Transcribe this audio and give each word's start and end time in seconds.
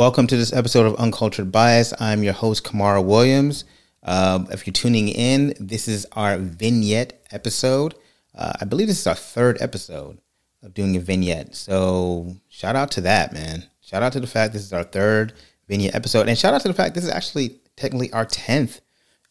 Welcome 0.00 0.28
to 0.28 0.36
this 0.38 0.54
episode 0.54 0.86
of 0.86 0.94
Uncultured 0.94 1.52
Bias. 1.52 1.92
I'm 2.00 2.22
your 2.22 2.32
host, 2.32 2.64
Kamara 2.64 3.04
Williams. 3.04 3.66
Uh, 4.02 4.46
if 4.50 4.66
you're 4.66 4.72
tuning 4.72 5.08
in, 5.08 5.52
this 5.60 5.88
is 5.88 6.06
our 6.12 6.38
vignette 6.38 7.22
episode. 7.32 7.94
Uh, 8.34 8.50
I 8.62 8.64
believe 8.64 8.86
this 8.86 8.98
is 8.98 9.06
our 9.06 9.14
third 9.14 9.60
episode 9.60 10.16
of 10.62 10.72
doing 10.72 10.96
a 10.96 11.00
vignette. 11.00 11.54
So 11.54 12.34
shout 12.48 12.76
out 12.76 12.90
to 12.92 13.02
that, 13.02 13.34
man. 13.34 13.66
Shout 13.82 14.02
out 14.02 14.14
to 14.14 14.20
the 14.20 14.26
fact 14.26 14.54
this 14.54 14.62
is 14.62 14.72
our 14.72 14.84
third 14.84 15.34
vignette 15.68 15.94
episode. 15.94 16.30
And 16.30 16.38
shout 16.38 16.54
out 16.54 16.62
to 16.62 16.68
the 16.68 16.72
fact 16.72 16.94
this 16.94 17.04
is 17.04 17.10
actually 17.10 17.60
technically 17.76 18.10
our 18.14 18.24
10th 18.24 18.80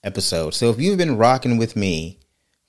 episode. 0.04 0.54
So 0.54 0.70
if 0.70 0.80
you've 0.80 1.00
been 1.00 1.18
rocking 1.18 1.58
with 1.58 1.76
me 1.76 2.20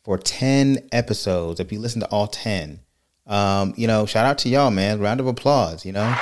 for 0.05 0.17
10 0.17 0.89
episodes, 0.91 1.61
if 1.61 1.71
you 1.71 1.79
listen 1.79 2.01
to 2.01 2.09
all 2.09 2.29
10, 2.29 2.81
um, 3.27 3.75
you 3.77 3.87
know, 3.87 4.07
shout 4.07 4.25
out 4.25 4.39
to 4.39 4.49
y'all, 4.49 4.71
man. 4.71 5.01
Round 5.01 5.21
of 5.21 5.27
applause, 5.27 5.85
you 5.85 5.93
know? 5.93 6.17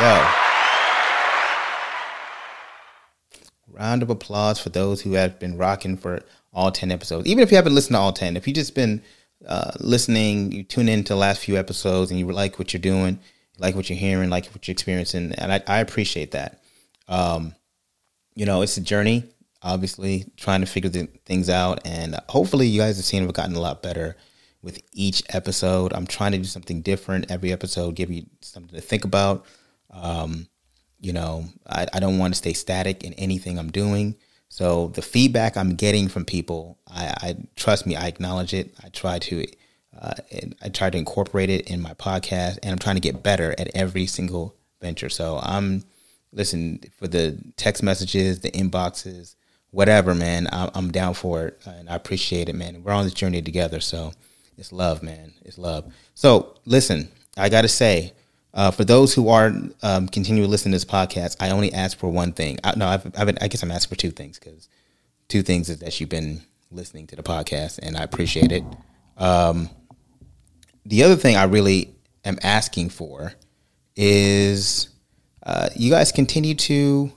Yo. 0.00 0.43
Round 3.74 4.02
of 4.02 4.10
applause 4.10 4.58
for 4.58 4.70
those 4.70 5.02
who 5.02 5.12
have 5.12 5.38
been 5.38 5.56
rocking 5.56 5.96
for 5.96 6.22
all 6.52 6.70
10 6.70 6.90
episodes. 6.90 7.26
Even 7.26 7.42
if 7.42 7.50
you 7.50 7.56
haven't 7.56 7.74
listened 7.74 7.94
to 7.94 8.00
all 8.00 8.12
10, 8.12 8.36
if 8.36 8.46
you 8.46 8.54
just 8.54 8.74
been 8.74 9.02
uh, 9.46 9.72
listening, 9.80 10.52
you 10.52 10.62
tune 10.62 10.88
in 10.88 11.04
to 11.04 11.12
the 11.12 11.18
last 11.18 11.40
few 11.40 11.56
episodes 11.56 12.10
and 12.10 12.20
you 12.20 12.26
like 12.30 12.58
what 12.58 12.72
you're 12.72 12.80
doing, 12.80 13.18
like 13.58 13.74
what 13.74 13.90
you're 13.90 13.98
hearing, 13.98 14.30
like 14.30 14.46
what 14.46 14.66
you're 14.66 14.72
experiencing. 14.72 15.32
And 15.32 15.52
I, 15.52 15.62
I 15.66 15.78
appreciate 15.80 16.30
that. 16.30 16.62
Um, 17.08 17.54
you 18.34 18.46
know, 18.46 18.62
it's 18.62 18.76
a 18.76 18.80
journey, 18.80 19.24
obviously, 19.62 20.26
trying 20.36 20.60
to 20.60 20.66
figure 20.66 20.90
the 20.90 21.08
things 21.26 21.50
out. 21.50 21.86
And 21.86 22.18
hopefully, 22.28 22.66
you 22.66 22.80
guys 22.80 22.96
have 22.96 23.04
seen 23.04 23.24
we've 23.24 23.32
gotten 23.32 23.56
a 23.56 23.60
lot 23.60 23.82
better 23.82 24.16
with 24.62 24.80
each 24.92 25.22
episode. 25.28 25.92
I'm 25.92 26.06
trying 26.06 26.32
to 26.32 26.38
do 26.38 26.44
something 26.44 26.80
different 26.80 27.30
every 27.30 27.52
episode, 27.52 27.94
give 27.94 28.10
you 28.10 28.26
something 28.40 28.74
to 28.74 28.80
think 28.80 29.04
about. 29.04 29.44
Um, 29.90 30.48
you 31.04 31.12
know, 31.12 31.44
I, 31.66 31.86
I 31.92 32.00
don't 32.00 32.18
want 32.18 32.34
to 32.34 32.38
stay 32.38 32.54
static 32.54 33.04
in 33.04 33.12
anything 33.14 33.58
I'm 33.58 33.70
doing. 33.70 34.16
So 34.48 34.88
the 34.88 35.02
feedback 35.02 35.56
I'm 35.56 35.74
getting 35.74 36.08
from 36.08 36.24
people, 36.24 36.78
I, 36.88 37.14
I 37.20 37.36
trust 37.56 37.86
me, 37.86 37.96
I 37.96 38.06
acknowledge 38.06 38.54
it. 38.54 38.74
I 38.82 38.88
try 38.88 39.18
to, 39.18 39.46
uh, 40.00 40.14
I 40.62 40.68
try 40.68 40.90
to 40.90 40.98
incorporate 40.98 41.50
it 41.50 41.70
in 41.70 41.80
my 41.80 41.94
podcast, 41.94 42.58
and 42.62 42.72
I'm 42.72 42.78
trying 42.78 42.96
to 42.96 43.00
get 43.00 43.22
better 43.22 43.54
at 43.58 43.68
every 43.74 44.06
single 44.06 44.54
venture. 44.80 45.08
So 45.08 45.38
I'm, 45.42 45.84
listen 46.32 46.80
for 46.98 47.06
the 47.08 47.36
text 47.56 47.82
messages, 47.82 48.40
the 48.40 48.50
inboxes, 48.52 49.34
whatever, 49.70 50.14
man. 50.14 50.48
I'm, 50.52 50.70
I'm 50.74 50.92
down 50.92 51.14
for 51.14 51.48
it, 51.48 51.60
and 51.66 51.90
I 51.90 51.96
appreciate 51.96 52.48
it, 52.48 52.54
man. 52.54 52.82
We're 52.82 52.92
on 52.92 53.04
this 53.04 53.14
journey 53.14 53.42
together, 53.42 53.80
so 53.80 54.12
it's 54.56 54.72
love, 54.72 55.02
man. 55.02 55.34
It's 55.44 55.58
love. 55.58 55.92
So 56.14 56.54
listen, 56.64 57.08
I 57.36 57.48
got 57.48 57.62
to 57.62 57.68
say 57.68 58.12
uh, 58.54 58.70
for 58.70 58.84
those 58.84 59.12
who 59.12 59.28
are 59.28 59.52
um, 59.82 60.08
continuing 60.08 60.46
to 60.46 60.50
listen 60.50 60.70
to 60.70 60.76
this 60.76 60.84
podcast, 60.84 61.36
I 61.40 61.50
only 61.50 61.72
ask 61.72 61.98
for 61.98 62.08
one 62.08 62.32
thing. 62.32 62.58
I, 62.62 62.74
no, 62.76 62.86
I've, 62.86 63.04
I've 63.18 63.26
been, 63.26 63.38
I 63.40 63.48
guess 63.48 63.62
I'm 63.62 63.70
asking 63.72 63.96
for 63.96 64.00
two 64.00 64.12
things 64.12 64.38
because 64.38 64.68
two 65.28 65.42
things 65.42 65.68
is 65.68 65.80
that 65.80 66.00
you've 66.00 66.08
been 66.08 66.40
listening 66.70 67.08
to 67.08 67.16
the 67.16 67.22
podcast, 67.22 67.80
and 67.82 67.96
I 67.96 68.04
appreciate 68.04 68.52
it. 68.52 68.62
Um, 69.18 69.68
the 70.86 71.02
other 71.02 71.16
thing 71.16 71.36
I 71.36 71.44
really 71.44 71.94
am 72.24 72.38
asking 72.42 72.90
for 72.90 73.32
is 73.96 74.88
uh, 75.42 75.68
you 75.74 75.90
guys 75.90 76.12
continue 76.12 76.54
to 76.54 77.12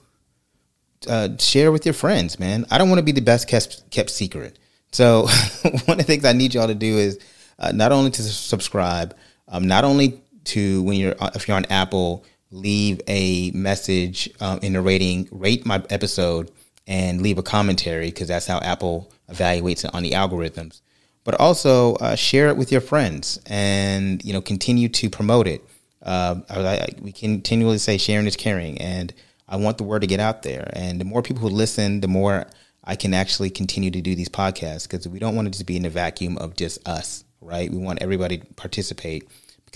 uh, 1.07 1.29
share 1.37 1.71
with 1.71 1.85
your 1.85 1.93
friends, 1.93 2.39
man. 2.39 2.65
I 2.71 2.79
don't 2.79 2.89
want 2.89 2.99
to 2.99 3.03
be 3.03 3.11
the 3.11 3.21
best 3.21 3.47
kept, 3.47 3.89
kept 3.91 4.09
secret. 4.09 4.57
So 4.91 5.21
one 5.85 5.91
of 5.91 5.97
the 5.97 6.03
things 6.03 6.25
I 6.25 6.33
need 6.33 6.55
y'all 6.55 6.67
to 6.67 6.75
do 6.75 6.97
is 6.97 7.19
uh, 7.59 7.71
not 7.71 7.91
only 7.91 8.09
to 8.11 8.23
subscribe, 8.23 9.15
um, 9.47 9.67
not 9.67 9.83
only 9.83 10.21
to 10.47 10.83
when 10.83 10.97
you're 10.97 11.15
uh, 11.19 11.31
if 11.35 11.47
you're 11.47 11.57
on 11.57 11.65
Apple, 11.65 12.25
leave 12.51 13.01
a 13.07 13.51
message 13.51 14.29
um, 14.39 14.59
in 14.61 14.73
the 14.73 14.81
rating, 14.81 15.27
rate 15.31 15.65
my 15.65 15.83
episode, 15.89 16.51
and 16.85 17.21
leave 17.21 17.37
a 17.37 17.43
commentary 17.43 18.07
because 18.07 18.27
that's 18.27 18.47
how 18.47 18.59
Apple 18.59 19.11
evaluates 19.29 19.85
it 19.85 19.93
on 19.93 20.03
the 20.03 20.11
algorithms. 20.11 20.81
But 21.23 21.39
also 21.39 21.95
uh, 21.95 22.15
share 22.15 22.47
it 22.47 22.57
with 22.57 22.71
your 22.71 22.81
friends, 22.81 23.39
and 23.45 24.23
you 24.23 24.33
know 24.33 24.41
continue 24.41 24.89
to 24.89 25.09
promote 25.09 25.47
it. 25.47 25.63
Uh, 26.01 26.35
I, 26.49 26.59
I, 26.59 26.89
we 27.01 27.11
continually 27.11 27.77
say 27.79 27.97
sharing 27.97 28.27
is 28.27 28.35
caring, 28.35 28.79
and 28.81 29.13
I 29.47 29.57
want 29.57 29.77
the 29.77 29.83
word 29.83 30.01
to 30.01 30.07
get 30.07 30.19
out 30.19 30.43
there. 30.43 30.69
And 30.73 30.99
the 30.99 31.05
more 31.05 31.21
people 31.21 31.41
who 31.41 31.49
listen, 31.49 32.01
the 32.01 32.07
more 32.07 32.47
I 32.83 32.95
can 32.95 33.13
actually 33.13 33.49
continue 33.49 33.91
to 33.91 34.01
do 34.01 34.15
these 34.15 34.29
podcasts 34.29 34.83
because 34.83 35.07
we 35.07 35.19
don't 35.19 35.35
want 35.35 35.49
it 35.49 35.53
to 35.55 35.65
be 35.65 35.75
in 35.75 35.85
a 35.85 35.89
vacuum 35.89 36.37
of 36.37 36.55
just 36.55 36.87
us, 36.87 37.25
right? 37.41 37.69
We 37.69 37.77
want 37.77 38.01
everybody 38.01 38.37
to 38.37 38.45
participate 38.53 39.27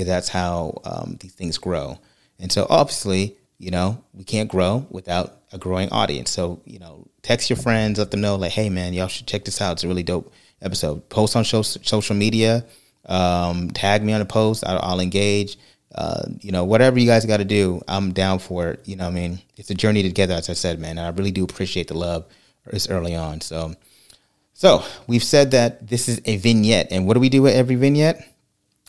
because 0.01 0.11
that's 0.11 0.29
how 0.29 0.81
um, 0.83 1.17
these 1.19 1.33
things 1.33 1.59
grow. 1.59 1.99
And 2.39 2.51
so 2.51 2.65
obviously, 2.69 3.37
you 3.59 3.69
know, 3.69 4.03
we 4.13 4.23
can't 4.23 4.49
grow 4.49 4.87
without 4.89 5.37
a 5.51 5.59
growing 5.59 5.89
audience. 5.89 6.31
So, 6.31 6.59
you 6.65 6.79
know, 6.79 7.07
text 7.21 7.51
your 7.51 7.57
friends, 7.57 7.99
let 7.99 8.09
them 8.09 8.21
know, 8.21 8.35
like, 8.35 8.51
hey, 8.51 8.71
man, 8.71 8.93
y'all 8.93 9.07
should 9.07 9.27
check 9.27 9.45
this 9.45 9.61
out. 9.61 9.73
It's 9.73 9.83
a 9.83 9.87
really 9.87 10.01
dope 10.01 10.33
episode. 10.59 11.07
Post 11.09 11.35
on 11.35 11.43
show, 11.43 11.61
social 11.61 12.15
media, 12.15 12.65
um, 13.05 13.69
tag 13.69 14.03
me 14.03 14.11
on 14.13 14.21
a 14.21 14.25
post. 14.25 14.63
I'll, 14.65 14.79
I'll 14.81 14.99
engage. 14.99 15.59
Uh, 15.93 16.23
you 16.39 16.51
know, 16.51 16.63
whatever 16.63 16.97
you 16.97 17.05
guys 17.05 17.23
got 17.25 17.37
to 17.37 17.45
do, 17.45 17.79
I'm 17.87 18.11
down 18.11 18.39
for 18.39 18.69
it. 18.69 18.87
You 18.87 18.95
know, 18.95 19.07
I 19.07 19.11
mean, 19.11 19.39
it's 19.55 19.69
a 19.69 19.75
journey 19.75 20.01
together, 20.01 20.33
as 20.33 20.49
I 20.49 20.53
said, 20.53 20.79
man. 20.79 20.97
And 20.97 21.01
I 21.01 21.09
really 21.09 21.31
do 21.31 21.43
appreciate 21.43 21.89
the 21.89 21.97
love 21.97 22.25
this 22.65 22.89
early 22.89 23.13
on. 23.13 23.41
So, 23.41 23.75
so 24.53 24.83
we've 25.05 25.23
said 25.23 25.51
that 25.51 25.85
this 25.85 26.09
is 26.09 26.21
a 26.25 26.37
vignette, 26.37 26.87
and 26.89 27.05
what 27.05 27.13
do 27.13 27.19
we 27.19 27.29
do 27.29 27.43
with 27.43 27.53
every 27.53 27.75
vignette? 27.75 28.27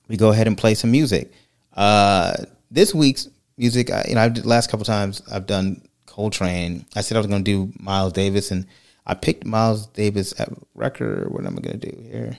We 0.09 0.17
go 0.17 0.31
ahead 0.31 0.47
and 0.47 0.57
play 0.57 0.75
some 0.75 0.91
music. 0.91 1.33
Uh, 1.75 2.35
this 2.71 2.95
week's 2.95 3.29
music, 3.57 3.91
I, 3.91 4.05
you 4.09 4.15
know, 4.15 4.23
I've, 4.23 4.35
the 4.35 4.49
last 4.49 4.71
couple 4.71 4.85
times 4.85 5.23
I've 5.31 5.47
done 5.47 5.83
Coltrane. 6.07 6.85
I 6.95 7.01
said 7.01 7.17
I 7.17 7.21
was 7.21 7.27
going 7.27 7.45
to 7.45 7.51
do 7.51 7.73
Miles 7.79 8.13
Davis, 8.13 8.51
and 8.51 8.67
I 9.07 9.15
picked 9.15 9.45
Miles 9.45 9.87
Davis 9.89 10.39
at 10.39 10.49
record. 10.75 11.31
What 11.33 11.47
am 11.47 11.59
I 11.59 11.61
going 11.61 11.81
to 11.81 11.91
do 11.91 12.03
here? 12.03 12.39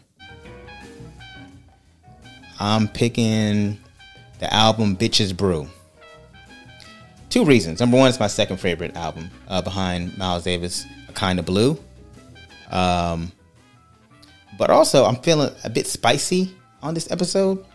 I'm 2.59 2.87
picking 2.87 3.79
the 4.39 4.53
album 4.53 4.95
Bitches 4.95 5.35
Brew. 5.35 5.67
Two 7.29 7.45
reasons. 7.45 7.79
Number 7.79 7.97
one, 7.97 8.09
it's 8.09 8.19
my 8.19 8.27
second 8.27 8.57
favorite 8.57 8.95
album 8.95 9.31
uh, 9.47 9.61
behind 9.61 10.15
Miles 10.17 10.43
Davis, 10.43 10.85
A 11.09 11.13
Kind 11.13 11.39
of 11.39 11.45
Blue. 11.45 11.79
Um, 12.69 13.31
but 14.57 14.69
also, 14.69 15.05
I'm 15.05 15.15
feeling 15.15 15.51
a 15.63 15.69
bit 15.69 15.87
spicy 15.87 16.53
on 16.83 16.93
this 16.93 17.09
episode. 17.09 17.65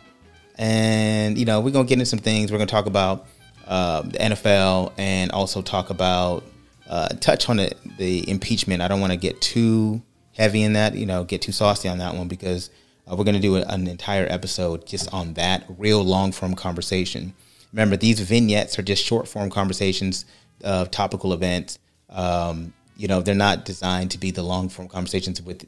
And, 0.57 1.37
you 1.39 1.45
know, 1.45 1.61
we're 1.61 1.73
going 1.73 1.87
to 1.87 1.89
get 1.89 1.95
into 1.95 2.07
some 2.07 2.19
things. 2.19 2.53
We're 2.53 2.59
going 2.59 2.69
to 2.69 2.73
talk 2.73 2.87
about 2.87 3.27
uh, 3.67 4.03
the 4.03 4.19
NFL 4.19 4.93
and 4.99 5.33
also 5.33 5.63
talk 5.63 5.91
about, 5.91 6.45
uh, 6.89 7.09
touch 7.21 7.49
on 7.49 7.57
the, 7.57 7.73
the 7.97 8.29
impeachment. 8.29 8.83
I 8.83 8.89
don't 8.89 9.01
want 9.01 9.13
to 9.13 9.19
get 9.19 9.41
too 9.41 10.03
heavy 10.37 10.63
in 10.63 10.75
that, 10.75 10.95
you 10.95 11.07
know, 11.07 11.25
get 11.25 11.43
too 11.43 11.53
saucy 11.53 11.89
on 11.89 11.99
that 11.99 12.15
one 12.15 12.29
because 12.29 12.71
uh, 13.11 13.17
we're 13.17 13.25
going 13.25 13.35
to 13.35 13.41
do 13.41 13.57
an 13.57 13.89
entire 13.89 14.27
episode 14.29 14.87
just 14.87 15.13
on 15.13 15.35
that 15.35 15.65
real 15.79 16.03
long 16.03 16.33
form 16.33 16.55
conversation. 16.55 17.35
Remember, 17.73 17.97
these 17.97 18.21
vignettes 18.21 18.79
are 18.79 18.83
just 18.83 19.05
short 19.05 19.29
form 19.29 19.51
conversations 19.51 20.25
of 20.65 20.91
topical 20.91 21.33
events. 21.33 21.79
Um, 22.11 22.73
you 22.97 23.07
know, 23.07 23.21
they're 23.21 23.35
not 23.35 23.65
designed 23.65 24.11
to 24.11 24.19
be 24.19 24.31
the 24.33 24.43
long 24.43 24.69
form 24.69 24.89
conversations 24.89 25.41
with 25.41 25.65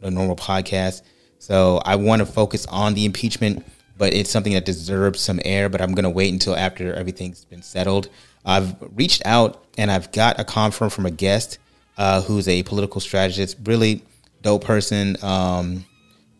the 0.00 0.10
normal 0.10 0.36
podcast. 0.36 1.02
So 1.40 1.80
I 1.86 1.96
want 1.96 2.20
to 2.20 2.26
focus 2.26 2.66
on 2.66 2.92
the 2.92 3.06
impeachment, 3.06 3.66
but 3.96 4.12
it's 4.12 4.30
something 4.30 4.52
that 4.52 4.66
deserves 4.66 5.20
some 5.20 5.40
air. 5.42 5.70
But 5.70 5.80
I'm 5.80 5.94
going 5.94 6.04
to 6.04 6.10
wait 6.10 6.30
until 6.32 6.54
after 6.54 6.92
everything's 6.92 7.46
been 7.46 7.62
settled. 7.62 8.10
I've 8.44 8.76
reached 8.94 9.22
out 9.24 9.64
and 9.78 9.90
I've 9.90 10.12
got 10.12 10.38
a 10.38 10.44
confirm 10.44 10.90
from 10.90 11.06
a 11.06 11.10
guest 11.10 11.58
uh, 11.96 12.20
who's 12.20 12.46
a 12.46 12.62
political 12.64 13.00
strategist, 13.00 13.56
really 13.64 14.04
dope 14.42 14.64
person. 14.64 15.16
Um, 15.22 15.86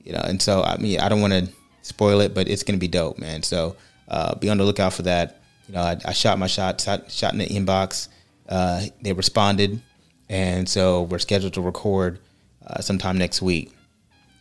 you 0.05 0.13
know, 0.13 0.21
and 0.21 0.41
so 0.41 0.63
I 0.63 0.77
mean, 0.77 1.01
I 1.01 1.09
don't 1.09 1.23
want 1.23 1.33
to 1.33 1.49
spoil 1.81 2.21
it, 2.21 2.35
but 2.35 2.47
it's 2.47 2.63
going 2.63 2.79
to 2.79 2.81
be 2.81 2.89
dope, 2.89 3.19
man. 3.19 3.43
So 3.43 3.77
uh, 4.07 4.35
be 4.35 4.51
on 4.51 4.59
the 4.59 4.65
lookout 4.65 4.93
for 4.93 5.03
that. 5.03 5.41
You 5.67 5.77
know, 5.77 5.81
I, 5.81 5.99
I 6.05 6.13
shot 6.13 6.39
my 6.39 6.47
shot, 6.47 6.79
shot, 6.79 7.11
shot 7.11 7.33
in 7.33 7.39
the 7.39 7.47
inbox. 7.47 8.09
Uh, 8.47 8.85
they 9.01 9.15
responded, 9.15 9.81
and 10.29 10.69
so 10.69 11.05
we're 11.05 11.19
scheduled 11.21 11.55
to 11.55 11.63
record 11.63 12.19
uh, 12.67 12.83
sometime 12.83 13.17
next 13.17 13.41
week 13.41 13.73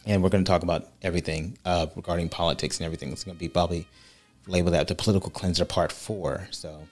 and 0.10 0.24
we're 0.24 0.30
going 0.30 0.44
to 0.44 0.50
talk 0.50 0.64
about 0.64 0.88
everything 1.04 1.56
uh, 1.66 1.86
regarding 1.96 2.30
politics 2.30 2.80
and 2.80 2.86
everything. 2.86 3.12
It's 3.12 3.24
going 3.24 3.38
to 3.38 3.40
be 3.40 3.48
probably 3.48 3.88
labeled 4.48 4.74
that 4.74 4.88
the 4.88 4.96
political 4.96 5.30
cleanser 5.30 5.66
part 5.66 5.92
four. 5.92 6.48
So 6.50 6.88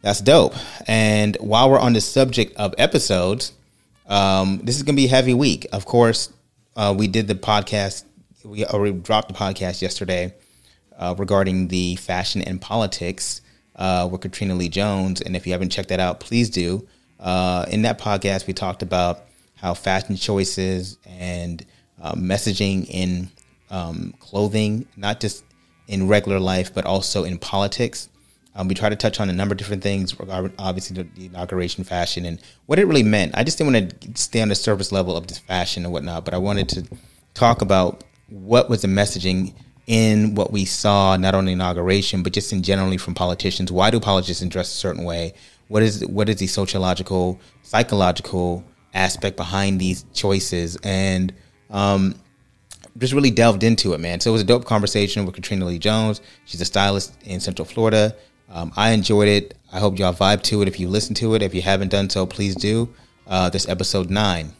that's 0.00 0.22
dope. 0.22 0.54
And 0.86 1.36
while 1.40 1.70
we're 1.70 1.78
on 1.78 1.92
the 1.92 2.00
subject 2.00 2.56
of 2.56 2.74
episodes, 2.78 3.52
um, 4.06 4.60
this 4.64 4.76
is 4.76 4.82
going 4.82 4.96
to 4.96 5.00
be 5.00 5.06
a 5.06 5.10
heavy 5.10 5.34
week. 5.34 5.66
Of 5.72 5.84
course, 5.84 6.32
uh, 6.74 6.94
we 6.96 7.06
did 7.06 7.28
the 7.28 7.34
podcast. 7.34 8.04
We 8.42 8.64
already 8.64 8.96
dropped 8.96 9.28
the 9.28 9.34
podcast 9.34 9.82
yesterday 9.82 10.34
uh, 10.96 11.14
regarding 11.18 11.68
the 11.68 11.96
fashion 11.96 12.40
and 12.40 12.62
politics 12.62 13.42
uh, 13.76 14.08
with 14.10 14.22
Katrina 14.22 14.54
Lee 14.54 14.70
Jones. 14.70 15.20
And 15.20 15.36
if 15.36 15.46
you 15.46 15.52
haven't 15.52 15.70
checked 15.70 15.90
that 15.90 16.00
out, 16.00 16.18
please 16.18 16.48
do. 16.48 16.88
Uh, 17.20 17.66
in 17.68 17.82
that 17.82 17.98
podcast, 17.98 18.46
we 18.46 18.54
talked 18.54 18.82
about 18.82 19.24
how 19.56 19.74
fashion 19.74 20.16
choices 20.16 20.96
and 21.06 21.64
uh, 22.04 22.14
messaging 22.14 22.86
in 22.88 23.28
um, 23.70 24.14
clothing, 24.20 24.86
not 24.96 25.18
just 25.24 25.44
in 25.88 26.06
regular 26.06 26.38
life, 26.38 26.68
but 26.76 26.84
also 26.84 27.24
in 27.24 27.38
politics, 27.38 28.08
Um, 28.56 28.68
we 28.68 28.74
try 28.74 28.88
to 28.88 28.96
touch 28.96 29.18
on 29.20 29.28
a 29.28 29.32
number 29.32 29.52
of 29.52 29.58
different 29.58 29.82
things, 29.82 30.14
obviously 30.58 30.94
the, 31.02 31.26
inauguration 31.26 31.82
fashion 31.84 32.24
and 32.24 32.38
what 32.66 32.78
it 32.78 32.86
really 32.86 33.02
meant. 33.02 33.34
I 33.34 33.42
just 33.42 33.58
didn't 33.58 33.72
want 33.72 34.00
to 34.00 34.22
stay 34.26 34.42
on 34.42 34.48
the 34.48 34.54
surface 34.54 34.92
level 34.92 35.16
of 35.16 35.26
this 35.26 35.38
fashion 35.38 35.84
and 35.84 35.92
whatnot, 35.92 36.24
but 36.24 36.34
I 36.34 36.38
wanted 36.38 36.68
to 36.68 36.80
talk 37.34 37.62
about 37.62 38.04
what 38.28 38.70
was 38.70 38.82
the 38.82 38.88
messaging 38.88 39.52
in 39.86 40.36
what 40.36 40.52
we 40.52 40.64
saw, 40.64 41.16
not 41.16 41.34
only 41.34 41.52
inauguration, 41.52 42.22
but 42.22 42.32
just 42.32 42.52
in 42.52 42.62
generally 42.62 42.96
from 42.96 43.14
politicians. 43.14 43.72
Why 43.72 43.90
do 43.90 43.98
politicians 43.98 44.52
dress 44.52 44.68
a 44.68 44.78
certain 44.86 45.04
way? 45.04 45.34
What 45.68 45.82
is 45.82 46.06
what 46.06 46.28
is 46.28 46.36
the 46.36 46.46
sociological, 46.46 47.40
psychological 47.62 48.62
aspect 48.92 49.36
behind 49.36 49.80
these 49.80 50.04
choices? 50.14 50.78
And 50.84 51.32
um, 51.74 52.14
just 52.96 53.12
really 53.12 53.32
delved 53.32 53.64
into 53.64 53.92
it, 53.92 54.00
man. 54.00 54.20
So 54.20 54.30
it 54.30 54.32
was 54.32 54.42
a 54.42 54.46
dope 54.46 54.64
conversation 54.64 55.26
with 55.26 55.34
Katrina 55.34 55.66
Lee 55.66 55.78
Jones. 55.78 56.20
She's 56.44 56.60
a 56.60 56.64
stylist 56.64 57.14
in 57.24 57.40
Central 57.40 57.66
Florida. 57.66 58.14
Um, 58.48 58.72
I 58.76 58.90
enjoyed 58.90 59.28
it. 59.28 59.58
I 59.72 59.80
hope 59.80 59.98
y'all 59.98 60.14
vibe 60.14 60.42
to 60.44 60.62
it. 60.62 60.68
If 60.68 60.78
you 60.78 60.88
listen 60.88 61.14
to 61.16 61.34
it, 61.34 61.42
if 61.42 61.54
you 61.54 61.62
haven't 61.62 61.90
done 61.90 62.08
so, 62.08 62.24
please 62.24 62.54
do. 62.54 62.94
Uh, 63.26 63.50
this 63.50 63.68
episode 63.68 64.10
nine. 64.10 64.52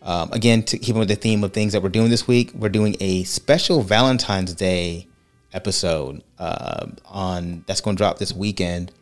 Um, 0.00 0.32
again, 0.32 0.62
to 0.64 0.78
keep 0.78 0.96
with 0.96 1.08
the 1.08 1.16
theme 1.16 1.44
of 1.44 1.52
things 1.52 1.74
that 1.74 1.82
we're 1.82 1.90
doing 1.90 2.10
this 2.10 2.26
week, 2.26 2.52
we're 2.54 2.68
doing 2.70 2.96
a 3.00 3.24
special 3.24 3.82
Valentine's 3.82 4.54
Day 4.54 5.06
episode 5.52 6.22
uh, 6.38 6.86
on 7.04 7.64
that's 7.66 7.80
going 7.80 7.96
to 7.96 8.00
drop 8.00 8.18
this 8.18 8.32
weekend. 8.32 8.92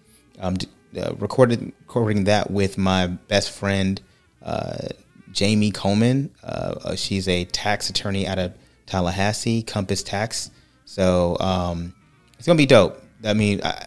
Um, 0.41 0.57
uh, 1.01 1.15
recorded 1.19 1.73
recording 1.87 2.25
that 2.25 2.51
with 2.51 2.77
my 2.77 3.07
best 3.07 3.53
friend 3.53 4.01
uh, 4.43 4.89
Jamie 5.33 5.71
Coleman. 5.71 6.35
Uh, 6.43 6.75
uh, 6.85 6.97
she's 6.97 7.29
a 7.29 7.45
tax 7.47 7.91
attorney 7.91 8.27
out 8.27 8.39
of 8.39 8.55
Tallahassee, 8.87 9.63
Compass 9.63 10.03
Tax. 10.03 10.51
So 10.85 11.37
um, 11.41 11.95
it's 12.39 12.47
gonna 12.47 12.57
be 12.57 12.67
dope. 12.67 13.03
I 13.25 13.35
mean, 13.35 13.61
I, 13.63 13.87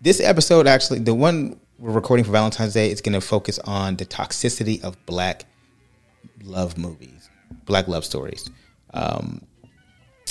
this 0.00 0.20
episode 0.20 0.66
actually, 0.66 1.00
the 1.00 1.14
one 1.14 1.58
we're 1.78 1.92
recording 1.92 2.24
for 2.24 2.32
Valentine's 2.32 2.74
Day, 2.74 2.90
is 2.90 3.00
gonna 3.00 3.20
focus 3.20 3.58
on 3.60 3.96
the 3.96 4.06
toxicity 4.06 4.82
of 4.84 5.04
black 5.06 5.46
love 6.44 6.78
movies, 6.78 7.28
black 7.66 7.88
love 7.88 8.04
stories. 8.04 8.48
Um, 8.94 9.42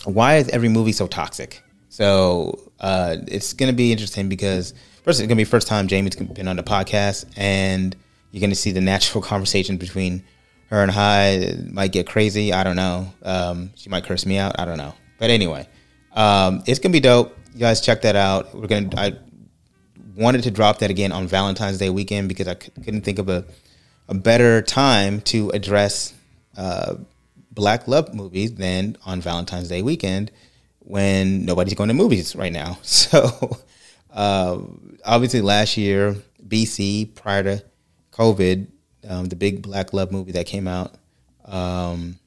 why 0.06 0.38
is 0.38 0.50
every 0.50 0.70
movie 0.70 0.94
so 0.94 1.08
toxic? 1.08 1.62
So 1.90 2.72
uh, 2.80 3.18
it's 3.28 3.54
gonna 3.54 3.74
be 3.74 3.92
interesting 3.92 4.30
because 4.30 4.74
first 5.04 5.20
it's 5.20 5.28
gonna 5.28 5.36
be 5.36 5.44
first 5.44 5.68
time 5.68 5.88
Jamie's 5.88 6.16
been 6.16 6.48
on 6.48 6.56
the 6.56 6.64
podcast 6.64 7.26
and 7.36 7.96
you're 8.32 8.42
going 8.42 8.50
to 8.50 8.56
see 8.56 8.72
the 8.72 8.82
natural 8.82 9.22
conversation 9.32 9.78
between 9.78 10.24
her 10.70 10.82
and 10.82 10.92
I. 10.92 11.56
Might 11.70 11.92
get 11.92 12.08
crazy. 12.08 12.54
I 12.54 12.64
don't 12.64 12.76
know. 12.76 13.14
Um, 13.24 13.72
she 13.76 13.90
might 13.90 14.06
curse 14.06 14.26
me 14.26 14.38
out. 14.38 14.60
I 14.60 14.66
don't 14.66 14.78
know. 14.78 14.94
But 15.20 15.30
anyway, 15.30 15.68
um, 16.14 16.64
it's 16.66 16.80
gonna 16.80 16.94
be 16.94 17.00
dope. 17.00 17.38
You 17.54 17.60
guys 17.60 17.80
check 17.82 18.02
that 18.02 18.16
out. 18.16 18.56
We're 18.56 18.68
gonna. 18.68 18.90
I 18.98 19.14
wanted 20.16 20.44
to 20.44 20.52
drop 20.52 20.80
that 20.80 20.90
again 20.90 21.12
on 21.12 21.28
Valentine's 21.28 21.78
Day 21.78 21.90
weekend 21.90 22.28
because 22.28 22.48
I 22.48 22.56
c- 22.56 22.72
couldn't 22.84 23.02
think 23.02 23.20
of 23.20 23.30
a 23.30 23.46
a 24.08 24.16
better 24.16 24.62
time 24.62 25.22
to 25.22 25.50
address 25.52 26.14
uh, 26.58 26.96
black 27.52 27.88
love 27.88 28.14
movies 28.14 28.56
than 28.56 28.98
on 29.06 29.22
Valentine's 29.22 29.70
Day 29.70 29.82
weekend 29.82 30.32
when 30.80 31.46
nobody's 31.46 31.76
going 31.76 31.90
to 31.90 31.94
movies 31.94 32.36
right 32.36 32.52
now. 32.52 32.78
So 32.84 33.58
uh, 34.14 34.58
obviously, 35.06 35.42
last 35.42 35.78
year 35.78 36.16
BC 36.46 37.14
prior 37.16 37.44
to 37.44 37.64
COVID, 38.12 38.68
um, 39.08 39.26
the 39.26 39.36
big 39.36 39.62
Black 39.62 39.94
Love 39.94 40.12
movie 40.12 40.34
that 40.34 40.46
came 40.46 40.68
out 40.68 40.96
um, 41.46 42.20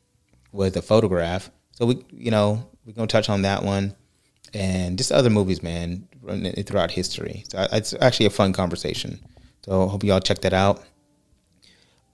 was 0.53 0.77
a 0.77 0.83
photograph. 0.83 1.51
So 1.73 1.87
we, 1.87 2.05
you 2.11 2.31
know, 2.31 2.69
we're 2.85 2.93
gonna 2.93 3.07
touch 3.07 3.29
on 3.29 3.43
that 3.43 3.63
one 3.63 3.95
and 4.53 4.97
just 4.99 5.13
other 5.13 5.31
movies, 5.31 5.63
man, 5.63 6.09
throughout 6.67 6.91
history. 6.91 7.45
So 7.49 7.67
it's 7.73 7.95
actually 8.01 8.27
a 8.27 8.31
fun 8.31 8.53
conversation. 8.53 9.21
So 9.65 9.87
I 9.87 9.91
hope 9.91 10.05
y'all 10.05 10.21
check 10.21 10.41
that 10.41 10.53
out. 10.53 10.85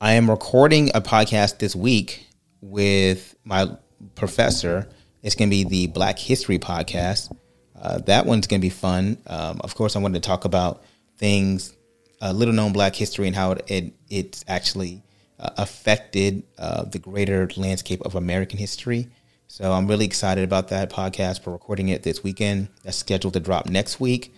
I 0.00 0.12
am 0.12 0.30
recording 0.30 0.90
a 0.94 1.00
podcast 1.00 1.58
this 1.58 1.76
week 1.76 2.26
with 2.62 3.34
my 3.44 3.76
professor. 4.14 4.88
It's 5.22 5.34
to 5.50 5.54
be 5.54 5.64
the 5.64 5.88
Black 5.88 6.18
History 6.18 6.58
podcast. 6.58 7.36
Uh, 7.80 7.98
that 7.98 8.24
one's 8.24 8.46
to 8.60 8.66
be 8.66 8.70
fun. 8.70 9.18
Um, 9.26 9.60
of 9.62 9.74
course, 9.74 9.96
I 9.96 9.98
wanted 9.98 10.22
to 10.22 10.26
talk 10.26 10.44
about 10.44 10.82
things 11.18 11.74
uh, 12.20 12.32
little 12.32 12.54
known 12.54 12.72
Black 12.72 12.94
history 12.94 13.26
and 13.26 13.36
how 13.36 13.52
it, 13.52 13.64
it 13.68 13.92
it's 14.08 14.44
actually 14.48 15.02
uh, 15.38 15.50
affected 15.56 16.42
uh, 16.58 16.84
the 16.84 16.98
greater 16.98 17.48
landscape 17.56 18.02
of 18.02 18.14
American 18.14 18.58
history. 18.58 19.08
So 19.48 19.72
I'm 19.72 19.88
really 19.88 20.04
excited 20.04 20.44
about 20.44 20.68
that 20.68 20.90
podcast. 20.90 21.44
We're 21.44 21.52
recording 21.52 21.88
it 21.88 22.02
this 22.02 22.22
weekend. 22.22 22.68
That's 22.84 22.96
scheduled 22.96 23.34
to 23.34 23.40
drop 23.40 23.66
next 23.66 23.98
week. 23.98 24.32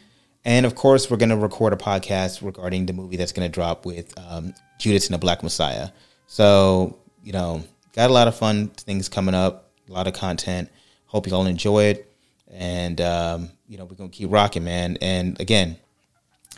And 0.44 0.64
of 0.64 0.74
course, 0.74 1.10
we're 1.10 1.18
going 1.18 1.28
to 1.28 1.36
record 1.36 1.72
a 1.72 1.76
podcast 1.76 2.42
regarding 2.42 2.86
the 2.86 2.92
movie 2.92 3.16
that's 3.16 3.32
going 3.32 3.48
to 3.48 3.52
drop 3.52 3.84
with 3.84 4.12
um, 4.18 4.54
Judas 4.78 5.06
and 5.06 5.14
the 5.14 5.18
Black 5.18 5.42
Messiah. 5.42 5.90
So, 6.26 6.98
you 7.22 7.32
know, 7.32 7.62
got 7.92 8.10
a 8.10 8.12
lot 8.12 8.26
of 8.26 8.34
fun 8.34 8.68
things 8.68 9.08
coming 9.08 9.34
up, 9.34 9.70
a 9.88 9.92
lot 9.92 10.06
of 10.06 10.14
content. 10.14 10.70
Hope 11.06 11.26
you 11.26 11.34
all 11.34 11.46
enjoy 11.46 11.84
it. 11.84 12.10
And, 12.50 13.00
um, 13.00 13.50
you 13.68 13.78
know, 13.78 13.84
we're 13.84 13.96
going 13.96 14.10
to 14.10 14.16
keep 14.16 14.32
rocking, 14.32 14.64
man. 14.64 14.96
And 15.00 15.38
again, 15.40 15.76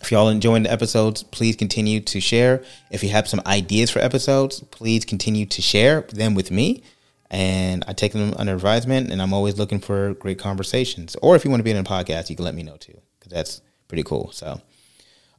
if 0.04 0.12
y'all 0.12 0.28
enjoying 0.28 0.64
the 0.64 0.70
episodes, 0.70 1.22
please 1.22 1.56
continue 1.56 1.98
to 1.98 2.20
share. 2.20 2.62
If 2.90 3.02
you 3.02 3.08
have 3.08 3.26
some 3.26 3.40
ideas 3.46 3.90
for 3.90 4.00
episodes, 4.00 4.60
please 4.60 5.02
continue 5.06 5.46
to 5.46 5.62
share 5.62 6.02
them 6.02 6.34
with 6.34 6.50
me. 6.50 6.82
And 7.30 7.82
I 7.88 7.94
take 7.94 8.12
them 8.12 8.34
under 8.36 8.52
advisement, 8.52 9.10
and 9.10 9.22
I'm 9.22 9.32
always 9.32 9.58
looking 9.58 9.80
for 9.80 10.12
great 10.14 10.38
conversations. 10.38 11.16
Or 11.22 11.36
if 11.36 11.44
you 11.44 11.50
want 11.50 11.60
to 11.60 11.64
be 11.64 11.70
in 11.70 11.78
a 11.78 11.84
podcast, 11.84 12.28
you 12.28 12.36
can 12.36 12.44
let 12.44 12.54
me 12.54 12.62
know 12.62 12.76
too, 12.76 13.00
because 13.18 13.32
that's 13.32 13.62
pretty 13.88 14.02
cool. 14.02 14.30
So, 14.32 14.60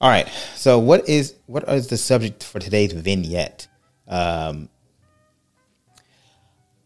all 0.02 0.10
right. 0.10 0.28
So, 0.56 0.80
what 0.80 1.08
is 1.08 1.36
what 1.46 1.70
is 1.70 1.88
the 1.88 1.98
subject 1.98 2.44
for 2.44 2.60
today's 2.60 2.92
vignette? 2.92 3.68
Um, 4.08 4.68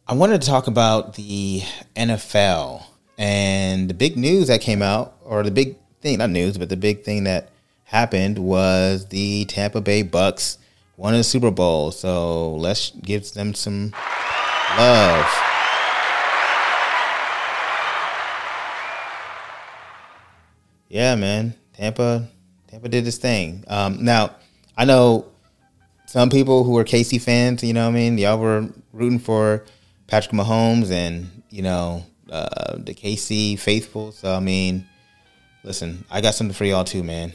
I 0.05 0.13
wanted 0.15 0.41
to 0.41 0.47
talk 0.47 0.67
about 0.67 1.13
the 1.13 1.61
NFL 1.95 2.83
and 3.17 3.89
the 3.89 3.93
big 3.93 4.17
news 4.17 4.49
that 4.49 4.59
came 4.59 4.81
out, 4.81 5.15
or 5.23 5.43
the 5.43 5.51
big 5.51 5.77
thing, 6.01 6.17
not 6.17 6.29
news, 6.29 6.57
but 6.57 6.67
the 6.67 6.77
big 6.77 7.03
thing 7.03 7.23
that 7.23 7.49
happened 7.89 8.37
was 8.37 9.07
the 9.07 9.45
Tampa 9.45 9.81
Bay 9.81 10.03
Bucks 10.03 10.59
won 10.95 11.15
a 11.15 11.23
Super 11.23 11.49
Bowl. 11.49 11.91
So 11.91 12.55
let's 12.55 12.91
give 12.91 13.33
them 13.33 13.55
some 13.55 13.93
love. 14.77 15.25
Yeah, 20.87 21.15
man. 21.15 21.55
Tampa 21.73 22.27
Tampa 22.67 22.89
did 22.89 23.05
this 23.05 23.17
thing. 23.17 23.63
Um, 23.67 24.03
now, 24.03 24.35
I 24.77 24.85
know 24.85 25.25
some 26.05 26.29
people 26.29 26.63
who 26.63 26.77
are 26.77 26.83
KC 26.83 27.19
fans, 27.21 27.63
you 27.63 27.73
know 27.73 27.85
what 27.85 27.95
I 27.95 27.99
mean? 27.99 28.17
Y'all 28.19 28.37
were 28.37 28.67
rooting 28.93 29.19
for 29.19 29.65
Patrick 30.05 30.33
Mahomes 30.33 30.91
and, 30.91 31.43
you 31.49 31.63
know, 31.63 32.03
uh, 32.31 32.77
the 32.77 32.93
KC 32.93 33.57
faithful. 33.57 34.11
So, 34.11 34.33
I 34.33 34.39
mean, 34.39 34.87
Listen, 35.63 36.05
I 36.09 36.21
got 36.21 36.35
something 36.35 36.53
for 36.53 36.65
y'all 36.65 36.83
too, 36.85 37.03
man. 37.03 37.33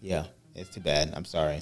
Yeah, 0.00 0.24
it's 0.54 0.70
too 0.70 0.80
bad. 0.80 1.12
I'm 1.14 1.24
sorry. 1.24 1.60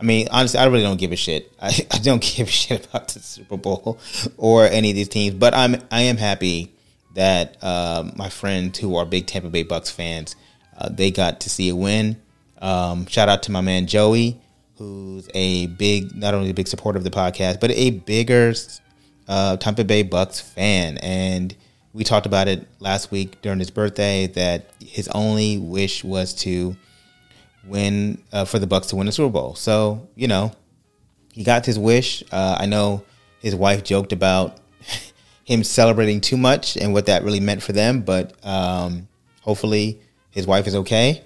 I 0.00 0.04
mean, 0.04 0.28
honestly, 0.30 0.58
I 0.58 0.64
really 0.66 0.82
don't 0.82 0.96
give 0.98 1.12
a 1.12 1.16
shit. 1.16 1.52
I, 1.62 1.86
I 1.90 1.98
don't 1.98 2.22
give 2.36 2.48
a 2.48 2.50
shit 2.50 2.86
about 2.86 3.08
the 3.08 3.20
Super 3.20 3.56
Bowl 3.56 3.98
or 4.36 4.64
any 4.64 4.90
of 4.90 4.96
these 4.96 5.08
teams. 5.08 5.34
But 5.34 5.54
I'm 5.54 5.76
I 5.90 6.02
am 6.02 6.16
happy 6.16 6.72
that 7.14 7.62
uh, 7.62 8.10
my 8.16 8.28
friends 8.28 8.78
who 8.78 8.96
are 8.96 9.04
big 9.04 9.26
Tampa 9.26 9.50
Bay 9.50 9.62
Bucks 9.62 9.90
fans, 9.90 10.36
uh, 10.78 10.88
they 10.88 11.10
got 11.10 11.40
to 11.40 11.50
see 11.50 11.68
a 11.68 11.76
win. 11.76 12.20
Um, 12.62 13.06
shout 13.06 13.28
out 13.28 13.42
to 13.44 13.52
my 13.52 13.60
man 13.60 13.86
Joey, 13.86 14.40
who's 14.76 15.28
a 15.34 15.66
big, 15.66 16.14
not 16.14 16.34
only 16.34 16.50
a 16.50 16.54
big 16.54 16.68
supporter 16.68 16.98
of 16.98 17.04
the 17.04 17.10
podcast, 17.10 17.60
but 17.60 17.70
a 17.72 17.90
bigger 17.90 18.54
uh, 19.28 19.56
Tampa 19.56 19.84
Bay 19.84 20.02
Bucks 20.02 20.40
fan, 20.40 20.98
and 20.98 21.54
we 21.92 22.04
talked 22.04 22.26
about 22.26 22.48
it 22.48 22.66
last 22.78 23.10
week 23.10 23.40
during 23.42 23.58
his 23.58 23.70
birthday 23.70 24.26
that 24.28 24.70
his 24.80 25.08
only 25.08 25.58
wish 25.58 26.04
was 26.04 26.34
to 26.34 26.76
win 27.64 28.22
uh, 28.32 28.44
for 28.44 28.58
the 28.58 28.66
Bucks 28.66 28.88
to 28.88 28.96
win 28.96 29.06
the 29.06 29.12
Super 29.12 29.32
Bowl. 29.32 29.54
So 29.54 30.08
you 30.14 30.28
know, 30.28 30.52
he 31.32 31.44
got 31.44 31.66
his 31.66 31.78
wish. 31.78 32.22
Uh, 32.30 32.56
I 32.58 32.66
know 32.66 33.04
his 33.40 33.54
wife 33.54 33.82
joked 33.84 34.12
about 34.12 34.58
him 35.44 35.64
celebrating 35.64 36.20
too 36.20 36.36
much 36.36 36.76
and 36.76 36.92
what 36.92 37.06
that 37.06 37.24
really 37.24 37.40
meant 37.40 37.62
for 37.62 37.72
them, 37.72 38.02
but 38.02 38.34
um, 38.44 39.08
hopefully 39.40 40.00
his 40.30 40.46
wife 40.46 40.66
is 40.66 40.74
okay. 40.76 41.22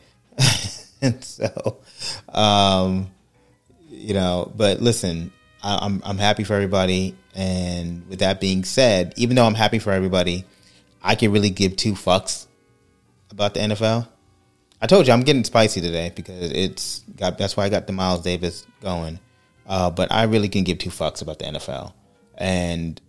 and 1.03 1.23
so, 1.25 1.79
um, 2.31 3.11
you 3.91 4.15
know, 4.15 4.51
but 4.57 4.81
listen, 4.81 5.33
I, 5.63 5.79
I'm 5.83 6.03
I'm 6.05 6.19
happy 6.19 6.45
for 6.45 6.55
everybody. 6.55 7.17
And 7.35 8.09
with 8.09 8.21
that 8.21 8.41
being 8.41 8.65
said, 8.65 9.13
even 9.17 9.35
though 9.37 9.45
I'm 9.45 9.55
happy 9.55 9.81
for 9.81 9.91
everybody, 9.93 10.45
I 11.05 11.15
can 11.15 11.31
really 11.31 11.51
give 11.51 11.77
two 11.77 11.93
fucks 11.93 12.47
about 13.31 13.55
the 13.55 13.61
NFL. 13.61 14.09
I 14.81 14.87
told 14.87 15.07
you 15.07 15.13
I'm 15.13 15.23
getting 15.23 15.45
spicy 15.45 15.81
today 15.81 16.11
because 16.15 16.51
it's 16.51 17.01
got. 17.17 17.39
That's 17.39 17.57
why 17.57 17.65
I 17.65 17.69
got 17.69 17.87
the 17.87 17.93
Miles 17.93 18.23
Davis 18.23 18.67
going. 18.81 19.21
Uh, 19.67 19.91
but 19.91 20.11
I 20.11 20.25
really 20.25 20.49
can 20.49 20.65
give 20.65 20.79
two 20.79 20.91
fucks 20.91 21.23
about 21.23 21.39
the 21.39 21.47
NFL 21.47 21.93
and 22.37 23.01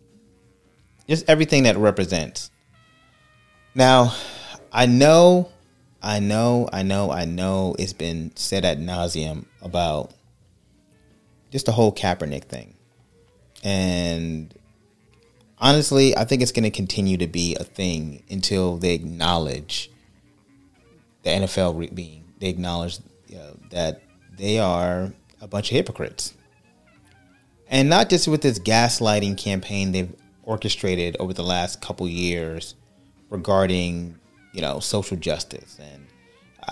just 1.08 1.30
everything 1.30 1.64
that 1.64 1.78
represents. 1.78 2.52
Now, 3.74 4.14
I 4.72 4.86
know, 4.86 5.50
I 6.02 6.20
know, 6.20 6.70
I 6.72 6.84
know, 6.84 7.12
I 7.12 7.26
know 7.26 7.76
it's 7.78 7.94
been 7.94 8.32
said 8.36 8.64
at 8.64 8.80
nauseum 8.80 9.46
about 9.62 10.12
just 11.52 11.66
the 11.66 11.72
whole 11.72 11.94
Kaepernick 11.94 12.46
thing. 12.46 12.76
And 13.64 14.54
honestly, 15.60 16.16
I 16.16 16.26
think 16.26 16.42
it's 16.42 16.52
going 16.52 16.64
to 16.64 16.72
continue 16.72 17.18
to 17.18 17.28
be 17.28 17.56
a 17.56 17.64
thing 17.64 18.24
until 18.30 18.78
they 18.78 18.94
acknowledge 18.94 19.92
the 21.24 21.30
NFL 21.32 21.94
being, 21.96 22.26
they 22.40 22.50
acknowledge 22.50 23.00
you 23.28 23.38
know, 23.38 23.58
that 23.72 24.02
they 24.38 24.60
are 24.60 25.12
a 25.42 25.48
bunch 25.48 25.72
of 25.72 25.76
hypocrites. 25.76 26.34
And 27.68 27.90
not 27.90 28.10
just 28.10 28.28
with 28.28 28.42
this 28.42 28.60
gaslighting 28.60 29.38
campaign 29.38 29.92
they've 29.92 30.14
orchestrated 30.44 31.18
over 31.20 31.34
the 31.34 31.44
last 31.44 31.82
couple 31.82 32.08
years 32.08 32.76
regarding, 33.30 34.20
you 34.54 34.62
know, 34.62 34.80
social 34.80 35.18
justice. 35.18 35.80
And 35.80 36.06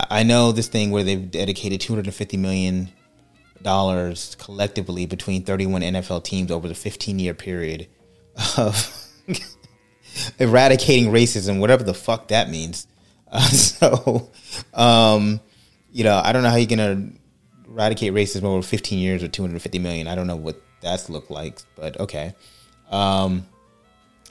I 0.10 0.24
know 0.24 0.52
this 0.52 0.68
thing 0.68 0.92
where 0.92 1.04
they've 1.04 1.30
dedicated 1.30 1.82
250 1.82 2.38
million 2.38 2.92
dollars 3.62 4.36
collectively 4.40 5.06
between 5.06 5.44
31 5.44 5.82
NFL 5.82 6.24
teams 6.24 6.52
over 6.52 6.68
the 6.68 6.76
15 6.76 7.18
year 7.18 7.34
period 7.34 7.88
of 8.58 9.08
eradicating 10.40 11.12
racism, 11.12 11.60
whatever 11.60 11.84
the 11.84 11.94
fuck 11.94 12.30
that 12.30 12.50
means. 12.50 12.88
Uh, 13.32 13.40
so, 13.48 14.32
um, 14.74 15.40
you 15.92 16.04
know, 16.04 16.22
I 16.24 16.32
don't 16.32 16.44
know 16.44 16.50
how 16.50 16.56
you're 16.56 16.68
gonna 16.68 17.10
eradicate 17.68 18.14
racism 18.14 18.44
over 18.44 18.62
15 18.62 19.00
years 19.00 19.24
or 19.24 19.28
250 19.28 19.80
million. 19.80 20.08
I 20.08 20.16
don't 20.16 20.28
know 20.28 20.36
what 20.36 20.62
that's 20.82 21.10
looked 21.10 21.32
like, 21.32 21.60
but 21.76 22.00
okay. 22.00 22.34
Um, 22.92 23.46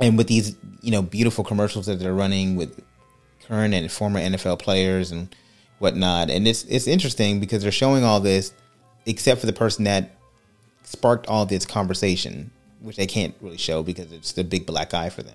and 0.00 0.16
with 0.16 0.28
these, 0.28 0.56
you 0.80 0.90
know, 0.90 1.02
beautiful 1.02 1.44
commercials 1.44 1.86
that 1.86 1.98
they're 1.98 2.14
running 2.14 2.56
with 2.56 2.82
current 3.46 3.74
and 3.74 3.90
former 3.90 4.20
NFL 4.20 4.58
players 4.58 5.10
and 5.10 5.34
whatnot, 5.78 6.30
and 6.30 6.46
it's 6.46 6.64
it's 6.64 6.86
interesting 6.86 7.40
because 7.40 7.62
they're 7.62 7.72
showing 7.72 8.04
all 8.04 8.20
this, 8.20 8.52
except 9.06 9.40
for 9.40 9.46
the 9.46 9.52
person 9.52 9.84
that 9.84 10.16
sparked 10.84 11.26
all 11.26 11.46
this 11.46 11.66
conversation, 11.66 12.50
which 12.82 12.96
they 12.96 13.06
can't 13.06 13.34
really 13.40 13.56
show 13.56 13.82
because 13.82 14.12
it's 14.12 14.32
the 14.32 14.44
big 14.44 14.66
black 14.66 14.92
eye 14.94 15.08
for 15.08 15.22
them. 15.22 15.34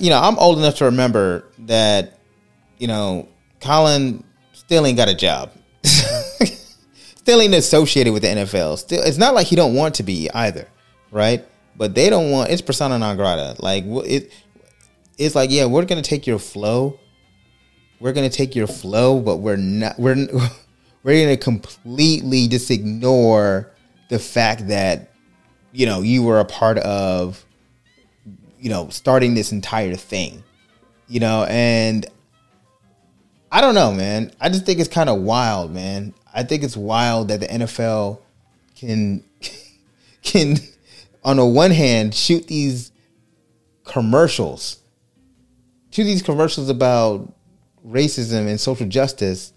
You 0.00 0.10
know, 0.10 0.20
I'm 0.20 0.36
old 0.38 0.58
enough 0.58 0.76
to 0.76 0.86
remember 0.86 1.44
that, 1.60 2.18
you 2.78 2.88
know, 2.88 3.28
Colin 3.60 4.24
still 4.52 4.84
ain't 4.84 4.96
got 4.96 5.08
a 5.08 5.14
job. 5.14 5.52
still 5.84 7.40
ain't 7.40 7.54
associated 7.54 8.12
with 8.12 8.22
the 8.22 8.28
NFL. 8.28 8.78
Still, 8.78 9.02
it's 9.02 9.18
not 9.18 9.34
like 9.34 9.46
he 9.46 9.56
don't 9.56 9.74
want 9.74 9.94
to 9.96 10.02
be 10.02 10.28
either, 10.34 10.66
right? 11.10 11.44
But 11.76 11.94
they 11.94 12.10
don't 12.10 12.30
want. 12.30 12.50
It's 12.50 12.62
persona 12.62 12.98
non 12.98 13.16
grata. 13.16 13.56
Like 13.60 13.84
it, 13.86 14.32
it's 15.18 15.34
like 15.34 15.50
yeah, 15.50 15.66
we're 15.66 15.84
gonna 15.84 16.02
take 16.02 16.26
your 16.26 16.38
flow. 16.38 16.98
We're 18.00 18.12
gonna 18.12 18.30
take 18.30 18.54
your 18.54 18.66
flow, 18.66 19.20
but 19.20 19.36
we're 19.36 19.56
not. 19.56 19.98
We're 19.98 20.16
we're 21.02 21.24
gonna 21.24 21.36
completely 21.36 22.48
just 22.48 22.70
ignore 22.70 23.72
the 24.08 24.18
fact 24.18 24.68
that 24.68 25.12
you 25.76 25.86
know 25.86 26.00
you 26.00 26.22
were 26.22 26.40
a 26.40 26.44
part 26.44 26.78
of 26.78 27.44
you 28.58 28.70
know 28.70 28.88
starting 28.88 29.34
this 29.34 29.52
entire 29.52 29.94
thing 29.94 30.42
you 31.06 31.20
know 31.20 31.44
and 31.48 32.06
i 33.52 33.60
don't 33.60 33.74
know 33.74 33.92
man. 33.92 34.32
I 34.40 34.48
just 34.48 34.64
think 34.66 34.80
it's 34.80 34.88
kind 34.88 35.08
of 35.08 35.20
wild 35.20 35.72
man. 35.72 36.14
I 36.32 36.42
think 36.42 36.62
it's 36.62 36.76
wild 36.76 37.28
that 37.28 37.40
the 37.40 37.46
NFL 37.46 38.20
can 38.74 39.24
can 40.22 40.56
on 41.24 41.36
the 41.36 41.46
one 41.46 41.70
hand 41.70 42.14
shoot 42.14 42.46
these 42.46 42.92
commercials, 43.84 44.80
shoot 45.90 46.04
these 46.04 46.22
commercials 46.22 46.68
about 46.68 47.32
racism 47.86 48.46
and 48.48 48.60
social 48.60 48.86
justice, 48.86 49.52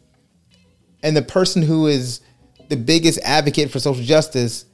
and 1.03 1.15
the 1.17 1.21
person 1.21 1.61
who 1.61 1.87
is 1.87 2.21
the 2.69 2.77
biggest 2.77 3.19
advocate 3.23 3.71
for 3.71 3.79
social 3.79 4.03
justice, 4.03 4.65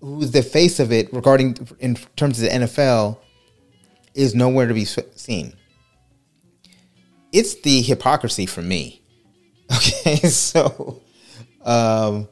who's 0.00 0.30
the 0.30 0.42
face 0.42 0.80
of 0.80 0.92
it 0.92 1.12
regarding 1.12 1.56
in 1.80 1.96
terms 2.16 2.40
of 2.40 2.48
the 2.48 2.66
NFL, 2.66 3.18
is 4.14 4.34
nowhere 4.34 4.66
to 4.66 4.74
be 4.74 4.84
seen. 4.84 5.54
It's 7.32 7.60
the 7.60 7.82
hypocrisy 7.82 8.46
for 8.46 8.62
me. 8.62 9.02
Okay, 9.76 10.16
so 10.28 11.02
um, 11.62 12.26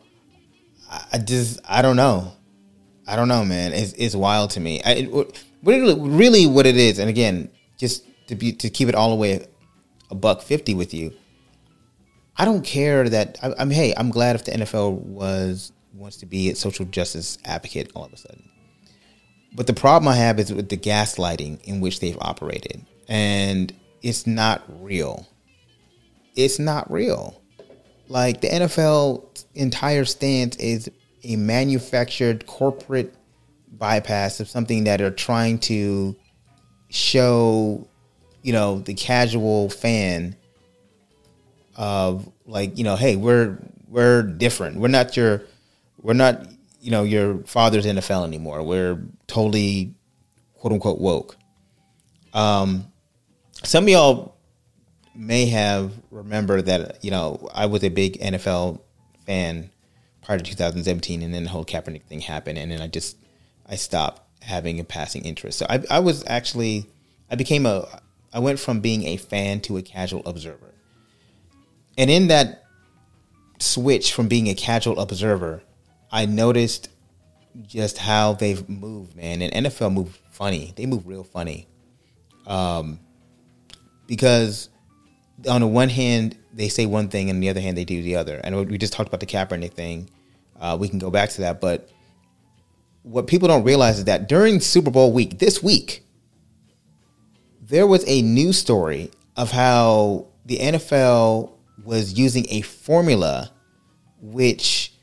I 1.12 1.18
just 1.18 1.60
I 1.68 1.82
don't 1.82 1.96
know. 1.96 2.32
I 3.06 3.14
don't 3.14 3.28
know, 3.28 3.44
man. 3.44 3.74
It's 3.74 3.92
it's 3.92 4.16
wild 4.16 4.50
to 4.52 4.60
me. 4.60 4.82
I, 4.82 4.92
it, 4.92 5.44
really, 5.62 6.46
what 6.46 6.64
it 6.64 6.78
is, 6.78 6.98
and 6.98 7.10
again, 7.10 7.50
just 7.76 8.04
to 8.28 8.34
be 8.34 8.52
to 8.52 8.70
keep 8.70 8.88
it 8.88 8.94
all 8.94 9.10
the 9.10 9.16
way 9.16 9.46
a 10.10 10.14
buck 10.14 10.40
fifty 10.40 10.72
with 10.72 10.94
you. 10.94 11.12
I 12.38 12.46
don't 12.46 12.64
care 12.64 13.06
that 13.08 13.38
I, 13.42 13.52
I'm. 13.58 13.70
Hey, 13.70 13.92
I'm 13.96 14.10
glad 14.10 14.36
if 14.36 14.44
the 14.44 14.52
NFL 14.52 14.92
was 15.02 15.72
wants 15.98 16.18
to 16.18 16.26
be 16.26 16.50
a 16.50 16.56
social 16.56 16.84
justice 16.84 17.38
advocate 17.44 17.90
all 17.94 18.04
of 18.04 18.12
a 18.12 18.16
sudden. 18.16 18.48
But 19.54 19.66
the 19.66 19.74
problem 19.74 20.08
I 20.08 20.16
have 20.16 20.38
is 20.38 20.52
with 20.52 20.68
the 20.68 20.76
gaslighting 20.76 21.62
in 21.64 21.80
which 21.80 22.00
they've 22.00 22.18
operated, 22.20 22.84
and 23.08 23.72
it's 24.02 24.26
not 24.26 24.62
real. 24.82 25.26
It's 26.34 26.58
not 26.58 26.90
real. 26.90 27.40
Like 28.08 28.40
the 28.40 28.48
NFL 28.48 29.44
entire 29.54 30.04
stance 30.04 30.56
is 30.56 30.90
a 31.24 31.36
manufactured 31.36 32.46
corporate 32.46 33.14
bypass 33.72 34.40
of 34.40 34.48
something 34.48 34.84
that 34.84 35.00
are 35.00 35.10
trying 35.10 35.58
to 35.60 36.14
show, 36.90 37.88
you 38.42 38.52
know, 38.52 38.78
the 38.80 38.94
casual 38.94 39.70
fan 39.70 40.36
of 41.74 42.30
like, 42.44 42.76
you 42.78 42.84
know, 42.84 42.96
hey, 42.96 43.16
we're 43.16 43.58
we're 43.88 44.22
different. 44.22 44.76
We're 44.78 44.88
not 44.88 45.16
your 45.16 45.42
we're 46.06 46.12
not, 46.12 46.46
you 46.80 46.92
know, 46.92 47.02
your 47.02 47.38
father's 47.38 47.84
NFL 47.84 48.24
anymore. 48.24 48.62
We're 48.62 49.02
totally 49.26 49.92
quote 50.54 50.72
unquote 50.72 51.00
woke. 51.00 51.36
Um 52.32 52.86
some 53.64 53.84
of 53.84 53.90
y'all 53.90 54.36
may 55.16 55.46
have 55.46 55.92
remembered 56.12 56.66
that 56.66 57.02
you 57.02 57.10
know 57.10 57.48
I 57.52 57.66
was 57.66 57.82
a 57.82 57.88
big 57.88 58.20
NFL 58.20 58.80
fan 59.24 59.70
prior 60.22 60.38
to 60.38 60.44
2017, 60.44 61.22
and 61.22 61.34
then 61.34 61.42
the 61.42 61.50
whole 61.50 61.64
Kaepernick 61.64 62.04
thing 62.04 62.20
happened, 62.20 62.58
and 62.58 62.70
then 62.70 62.80
I 62.80 62.86
just 62.86 63.16
I 63.66 63.74
stopped 63.74 64.22
having 64.42 64.78
a 64.78 64.84
passing 64.84 65.24
interest. 65.24 65.58
So 65.58 65.66
I, 65.68 65.82
I 65.90 65.98
was 65.98 66.22
actually 66.28 66.86
I 67.32 67.34
became 67.34 67.66
a 67.66 68.00
I 68.32 68.38
went 68.38 68.60
from 68.60 68.78
being 68.78 69.02
a 69.06 69.16
fan 69.16 69.60
to 69.62 69.76
a 69.76 69.82
casual 69.82 70.22
observer, 70.24 70.72
and 71.98 72.10
in 72.10 72.28
that 72.28 72.62
switch 73.58 74.12
from 74.12 74.28
being 74.28 74.48
a 74.48 74.54
casual 74.54 75.00
observer, 75.00 75.62
I 76.10 76.26
noticed 76.26 76.88
just 77.62 77.98
how 77.98 78.34
they've 78.34 78.68
moved, 78.68 79.16
man. 79.16 79.42
And 79.42 79.66
NFL 79.66 79.92
move 79.92 80.20
funny. 80.30 80.72
They 80.76 80.86
move 80.86 81.06
real 81.06 81.24
funny. 81.24 81.68
Um, 82.46 83.00
because 84.06 84.68
on 85.48 85.60
the 85.60 85.66
one 85.66 85.88
hand, 85.88 86.36
they 86.52 86.68
say 86.68 86.86
one 86.86 87.08
thing, 87.08 87.28
and 87.28 87.36
on 87.36 87.40
the 87.40 87.48
other 87.48 87.60
hand, 87.60 87.76
they 87.76 87.84
do 87.84 88.02
the 88.02 88.16
other. 88.16 88.40
And 88.42 88.68
we 88.68 88.78
just 88.78 88.92
talked 88.92 89.08
about 89.08 89.20
the 89.20 89.26
Kaepernick 89.26 89.74
thing. 89.74 90.08
Uh, 90.58 90.76
we 90.78 90.88
can 90.88 90.98
go 90.98 91.10
back 91.10 91.30
to 91.30 91.42
that, 91.42 91.60
but 91.60 91.90
what 93.02 93.26
people 93.26 93.46
don't 93.46 93.62
realize 93.62 93.98
is 93.98 94.04
that 94.06 94.28
during 94.28 94.58
Super 94.60 94.90
Bowl 94.90 95.12
week, 95.12 95.38
this 95.38 95.62
week, 95.62 96.04
there 97.60 97.86
was 97.86 98.04
a 98.08 98.22
news 98.22 98.58
story 98.58 99.10
of 99.36 99.50
how 99.50 100.26
the 100.46 100.58
NFL 100.58 101.52
was 101.84 102.18
using 102.18 102.46
a 102.48 102.62
formula 102.62 103.50
which 104.20 104.95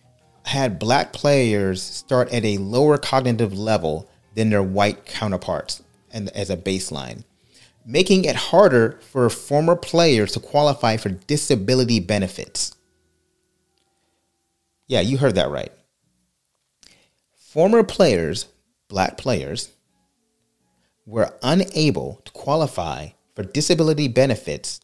had 0.45 0.79
black 0.79 1.13
players 1.13 1.81
start 1.81 2.31
at 2.33 2.43
a 2.43 2.57
lower 2.57 2.97
cognitive 2.97 3.53
level 3.57 4.09
than 4.35 4.49
their 4.49 4.63
white 4.63 5.05
counterparts 5.05 5.81
and 6.11 6.29
as 6.29 6.49
a 6.49 6.57
baseline 6.57 7.23
making 7.85 8.25
it 8.25 8.35
harder 8.35 8.99
for 9.01 9.29
former 9.29 9.75
players 9.75 10.31
to 10.33 10.39
qualify 10.39 10.97
for 10.97 11.09
disability 11.09 11.99
benefits. 11.99 12.75
Yeah, 14.87 15.01
you 15.01 15.17
heard 15.17 15.35
that 15.35 15.49
right. 15.49 15.71
Former 17.35 17.83
players, 17.83 18.47
black 18.87 19.17
players, 19.17 19.69
were 21.05 21.33
unable 21.43 22.21
to 22.25 22.31
qualify 22.31 23.09
for 23.35 23.43
disability 23.43 24.07
benefits 24.07 24.79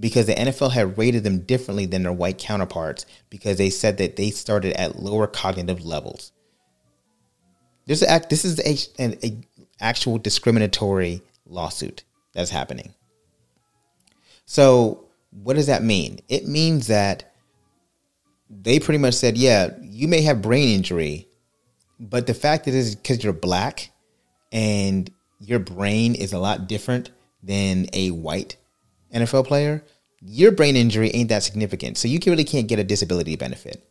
because 0.00 0.26
the 0.26 0.34
NFL 0.34 0.72
had 0.72 0.96
rated 0.96 1.24
them 1.24 1.40
differently 1.40 1.86
than 1.86 2.02
their 2.02 2.12
white 2.12 2.38
counterparts 2.38 3.04
because 3.30 3.58
they 3.58 3.70
said 3.70 3.98
that 3.98 4.16
they 4.16 4.30
started 4.30 4.74
at 4.74 5.00
lower 5.00 5.26
cognitive 5.26 5.84
levels. 5.84 6.32
This 7.86 8.02
is, 8.02 8.26
this 8.28 8.44
is 8.44 8.60
a, 8.60 9.02
an 9.02 9.16
a 9.22 9.38
actual 9.80 10.18
discriminatory 10.18 11.22
lawsuit 11.46 12.04
that's 12.32 12.50
happening. 12.50 12.94
So, 14.44 15.04
what 15.30 15.56
does 15.56 15.66
that 15.66 15.82
mean? 15.82 16.20
It 16.28 16.46
means 16.46 16.86
that 16.86 17.32
they 18.48 18.78
pretty 18.80 18.98
much 18.98 19.14
said, 19.14 19.36
yeah, 19.36 19.70
you 19.82 20.08
may 20.08 20.22
have 20.22 20.42
brain 20.42 20.68
injury, 20.68 21.28
but 22.00 22.26
the 22.26 22.34
fact 22.34 22.64
that 22.64 22.74
it's 22.74 22.94
because 22.94 23.22
you're 23.22 23.32
black 23.32 23.90
and 24.52 25.10
your 25.40 25.58
brain 25.58 26.14
is 26.14 26.32
a 26.32 26.38
lot 26.38 26.66
different 26.66 27.10
than 27.42 27.86
a 27.92 28.10
white 28.10 28.56
NFL 29.12 29.46
player, 29.46 29.84
your 30.20 30.52
brain 30.52 30.76
injury 30.76 31.10
ain't 31.14 31.28
that 31.28 31.42
significant. 31.42 31.96
So 31.96 32.08
you 32.08 32.18
really 32.26 32.44
can't 32.44 32.68
get 32.68 32.78
a 32.78 32.84
disability 32.84 33.36
benefit. 33.36 33.84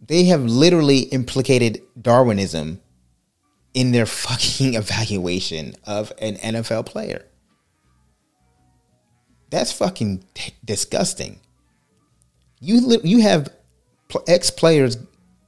They 0.00 0.24
have 0.24 0.42
literally 0.42 1.00
implicated 1.00 1.82
Darwinism 2.00 2.80
in 3.74 3.92
their 3.92 4.06
fucking 4.06 4.74
evaluation 4.74 5.74
of 5.84 6.12
an 6.20 6.36
NFL 6.36 6.86
player. 6.86 7.26
That's 9.50 9.72
fucking 9.72 10.24
disgusting. 10.64 11.40
You 12.60 12.86
li- 12.86 13.00
you 13.02 13.20
have 13.22 13.48
ex 14.28 14.50
players 14.50 14.96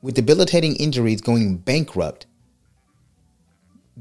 with 0.01 0.15
debilitating 0.15 0.75
injuries 0.77 1.21
going 1.21 1.59
bankrupt 1.59 2.27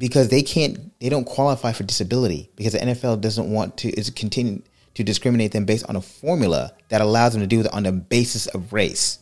because 0.01 0.29
they 0.29 0.41
can't 0.41 0.99
they 0.99 1.09
don't 1.09 1.25
qualify 1.25 1.71
for 1.71 1.83
disability 1.83 2.49
because 2.55 2.73
the 2.73 2.79
NFL 2.79 3.21
doesn't 3.21 3.51
want 3.51 3.77
to 3.77 3.89
is 3.89 4.09
continue 4.09 4.59
to 4.95 5.03
discriminate 5.03 5.51
them 5.51 5.63
based 5.63 5.85
on 5.87 5.95
a 5.95 6.01
formula 6.01 6.73
that 6.89 7.01
allows 7.01 7.33
them 7.33 7.41
to 7.41 7.47
do 7.47 7.59
it 7.59 7.71
on 7.71 7.83
the 7.83 7.91
basis 7.91 8.47
of 8.47 8.73
race. 8.73 9.19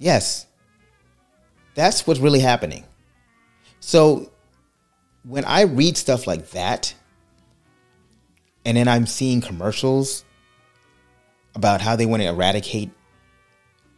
Yes. 0.00 0.46
That's 1.76 2.04
what's 2.04 2.18
really 2.18 2.40
happening. 2.40 2.84
So 3.78 4.32
when 5.22 5.44
I 5.44 5.62
read 5.62 5.96
stuff 5.96 6.26
like 6.26 6.50
that 6.50 6.92
and 8.64 8.76
then 8.76 8.88
I'm 8.88 9.06
seeing 9.06 9.40
commercials 9.40 10.24
about 11.54 11.80
how 11.80 11.94
they 11.94 12.06
want 12.06 12.22
to 12.22 12.28
eradicate 12.28 12.90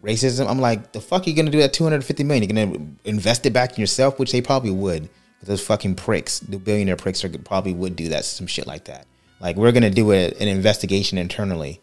racism. 0.02 0.48
I'm 0.48 0.60
like, 0.60 0.92
the 0.92 1.00
fuck 1.00 1.26
are 1.26 1.30
you 1.30 1.36
gonna 1.36 1.50
do 1.50 1.58
that 1.58 1.72
250 1.72 2.24
million? 2.24 2.42
You're 2.42 2.66
gonna 2.66 2.86
invest 3.04 3.46
it 3.46 3.52
back 3.52 3.72
in 3.72 3.80
yourself, 3.80 4.18
which 4.18 4.32
they 4.32 4.42
probably 4.42 4.70
would. 4.70 5.08
Those 5.42 5.64
fucking 5.64 5.96
pricks, 5.96 6.38
the 6.38 6.58
billionaire 6.58 6.96
pricks, 6.96 7.24
are, 7.24 7.28
probably 7.28 7.72
would 7.72 7.96
do 7.96 8.08
that, 8.10 8.24
some 8.24 8.46
shit 8.46 8.66
like 8.66 8.84
that. 8.84 9.06
Like 9.40 9.56
we're 9.56 9.72
gonna 9.72 9.90
do 9.90 10.12
a, 10.12 10.30
an 10.32 10.48
investigation 10.48 11.18
internally, 11.18 11.80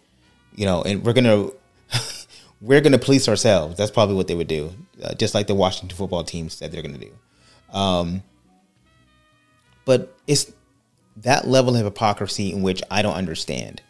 you 0.55 0.65
know, 0.65 0.81
and 0.81 1.03
we're 1.03 1.13
gonna 1.13 1.49
we're 2.61 2.81
gonna 2.81 2.99
police 2.99 3.27
ourselves. 3.27 3.77
That's 3.77 3.91
probably 3.91 4.15
what 4.15 4.27
they 4.27 4.35
would 4.35 4.47
do, 4.47 4.73
uh, 5.03 5.13
just 5.15 5.33
like 5.33 5.47
the 5.47 5.55
Washington 5.55 5.95
football 5.97 6.23
team 6.23 6.49
said 6.49 6.71
they're 6.71 6.81
gonna 6.81 6.97
do. 6.97 7.11
Um, 7.77 8.23
but 9.85 10.15
it's 10.27 10.51
that 11.17 11.47
level 11.47 11.75
of 11.75 11.83
hypocrisy 11.83 12.53
in 12.53 12.61
which 12.61 12.81
I 12.89 13.01
don't 13.01 13.15
understand. 13.15 13.81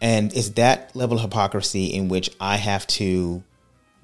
And 0.00 0.34
it's 0.34 0.50
that 0.50 0.94
level 0.94 1.16
of 1.16 1.22
hypocrisy 1.22 1.86
in 1.86 2.08
which 2.08 2.30
I 2.40 2.56
have 2.56 2.86
to 2.88 3.42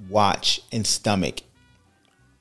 watch 0.08 0.62
and 0.72 0.86
stomach 0.86 1.40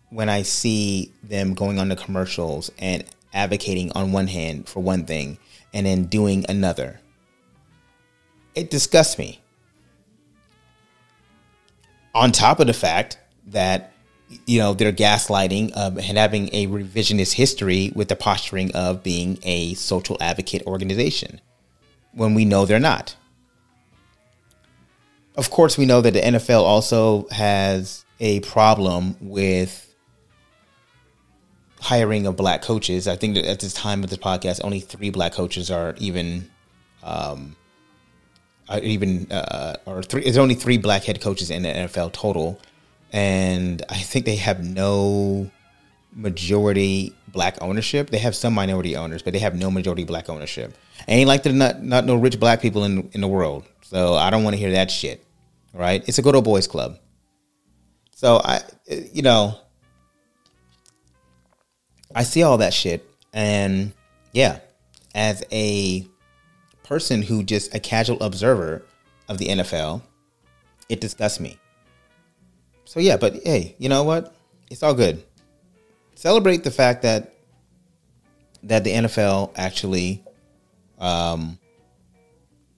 when 0.10 0.30
I 0.30 0.42
see 0.42 1.12
them 1.24 1.54
going 1.54 1.80
on 1.80 1.90
the 1.90 1.96
commercials 1.96 2.72
and 2.80 3.04
advocating 3.34 3.92
on 3.94 4.12
one 4.12 4.28
hand 4.28 4.68
for 4.68 4.82
one 4.82 5.06
thing 5.06 5.38
and 5.74 5.86
then 5.86 6.06
doing 6.06 6.46
another. 6.50 7.00
It 8.56 8.70
disgusts 8.70 9.18
me. 9.18 9.42
On 12.14 12.32
top 12.32 12.60
of 12.60 12.68
the 12.68 12.74
fact 12.74 13.18
that 13.48 13.94
you 14.46 14.60
know 14.60 14.74
they're 14.74 14.94
gaslighting 14.94 15.76
um, 15.76 15.98
and 15.98 16.18
having 16.18 16.50
a 16.54 16.68
revisionist 16.68 17.34
history 17.34 17.92
with 17.96 18.08
the 18.08 18.16
posturing 18.16 18.74
of 18.76 19.04
being 19.04 19.38
a 19.44 19.74
social 19.74 20.18
advocate 20.22 20.64
organization 20.66 21.42
when 22.14 22.34
we 22.34 22.46
know 22.46 22.66
they're 22.66 22.80
not 22.80 23.16
of 25.36 25.50
course, 25.50 25.78
we 25.78 25.86
know 25.86 26.02
that 26.02 26.12
the 26.12 26.22
NFL 26.22 26.64
also 26.64 27.28
has 27.32 28.06
a 28.20 28.40
problem 28.42 29.16
with 29.22 29.94
hiring 31.80 32.28
of 32.28 32.36
black 32.36 32.62
coaches. 32.62 33.08
I 33.08 33.16
think 33.16 33.36
that 33.36 33.46
at 33.46 33.60
this 33.60 33.74
time 33.74 34.04
of 34.04 34.10
this 34.10 34.20
podcast, 34.20 34.62
only 34.64 34.80
three 34.80 35.10
black 35.10 35.34
coaches 35.34 35.72
are 35.72 35.96
even, 35.98 36.50
um, 37.04 37.56
are 38.70 38.80
even, 38.80 39.32
uh, 39.32 39.78
or 39.86 40.04
three. 40.04 40.24
There's 40.24 40.38
only 40.38 40.56
three 40.56 40.78
black 40.78 41.04
head 41.04 41.22
coaches 41.22 41.50
in 41.50 41.64
the 41.64 41.70
NFL 41.70 42.12
total, 42.14 42.60
and 43.12 43.84
I 43.90 43.98
think 43.98 44.26
they 44.26 44.36
have 44.36 44.64
no 44.64 45.50
majority 46.14 47.16
black 47.30 47.58
ownership. 47.62 48.10
They 48.10 48.20
have 48.20 48.36
some 48.36 48.54
minority 48.54 48.96
owners, 48.96 49.22
but 49.22 49.34
they 49.34 49.40
have 49.40 49.56
no 49.56 49.72
majority 49.72 50.04
black 50.04 50.30
ownership. 50.30 50.78
Ain't 51.08 51.28
like 51.28 51.44
there's 51.44 51.56
not 51.56 51.82
not 51.82 52.06
no 52.06 52.16
rich 52.16 52.40
black 52.40 52.62
people 52.62 52.84
in 52.84 53.10
in 53.14 53.22
the 53.22 53.28
world. 53.28 53.66
So 53.92 54.16
I 54.16 54.30
don't 54.30 54.46
want 54.46 54.54
to 54.54 54.58
hear 54.58 54.72
that 54.72 54.90
shit. 54.90 55.22
Right? 55.74 56.02
It's 56.08 56.18
a 56.18 56.22
good 56.22 56.34
old 56.34 56.46
boys 56.46 56.66
club. 56.66 56.98
So 58.16 58.40
I, 58.42 58.62
you 58.88 59.22
know, 59.22 59.58
I 62.16 62.24
see 62.24 62.44
all 62.44 62.58
that 62.60 62.74
shit, 62.74 63.06
and 63.34 63.92
yeah, 64.32 64.60
as 65.14 65.44
a 65.52 66.08
person 66.84 67.22
who 67.22 67.44
just 67.44 67.76
a 67.76 67.80
casual 67.80 68.22
observer 68.24 68.86
of 69.28 69.38
the 69.38 69.48
NFL, 69.48 70.02
it 70.88 71.02
disgusts 71.02 71.40
me. 71.42 71.58
So 72.86 73.02
yeah, 73.02 73.18
but 73.18 73.36
hey, 73.44 73.76
you 73.78 73.90
know 73.90 74.04
what? 74.04 74.34
It's 74.70 74.84
all 74.84 74.94
good 74.94 75.24
celebrate 76.22 76.64
the 76.64 76.70
fact 76.70 77.02
that 77.02 77.34
that 78.62 78.84
the 78.84 78.92
NFL 78.92 79.52
actually, 79.56 80.24
um, 81.00 81.58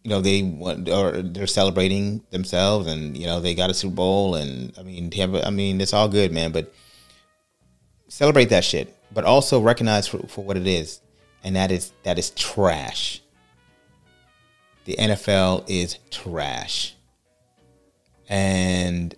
you 0.03 0.09
know, 0.09 0.19
they 0.19 0.43
want 0.43 0.89
or 0.89 1.21
they're 1.21 1.47
celebrating 1.47 2.23
themselves, 2.29 2.87
and 2.87 3.17
you 3.17 3.25
know 3.25 3.39
they 3.39 3.55
got 3.55 3.69
a 3.69 3.73
Super 3.73 3.95
Bowl, 3.95 4.35
and 4.35 4.73
I 4.77 4.83
mean, 4.83 5.11
have, 5.13 5.33
I 5.35 5.49
mean, 5.49 5.79
it's 5.79 5.93
all 5.93 6.09
good, 6.09 6.31
man. 6.31 6.51
But 6.51 6.73
celebrate 8.09 8.49
that 8.49 8.65
shit, 8.65 8.93
but 9.13 9.23
also 9.23 9.61
recognize 9.61 10.07
for, 10.07 10.19
for 10.27 10.43
what 10.43 10.57
it 10.57 10.67
is, 10.67 10.99
and 11.43 11.55
that 11.55 11.71
is 11.71 11.93
that 12.03 12.19
is 12.19 12.31
trash. 12.31 13.21
The 14.83 14.97
NFL 14.97 15.63
is 15.69 15.97
trash, 16.11 16.95
and 18.27 19.15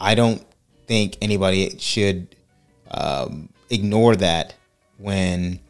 I 0.00 0.16
don't 0.16 0.44
think 0.88 1.16
anybody 1.22 1.78
should 1.78 2.34
um, 2.90 3.50
ignore 3.70 4.16
that 4.16 4.54
when 4.98 5.60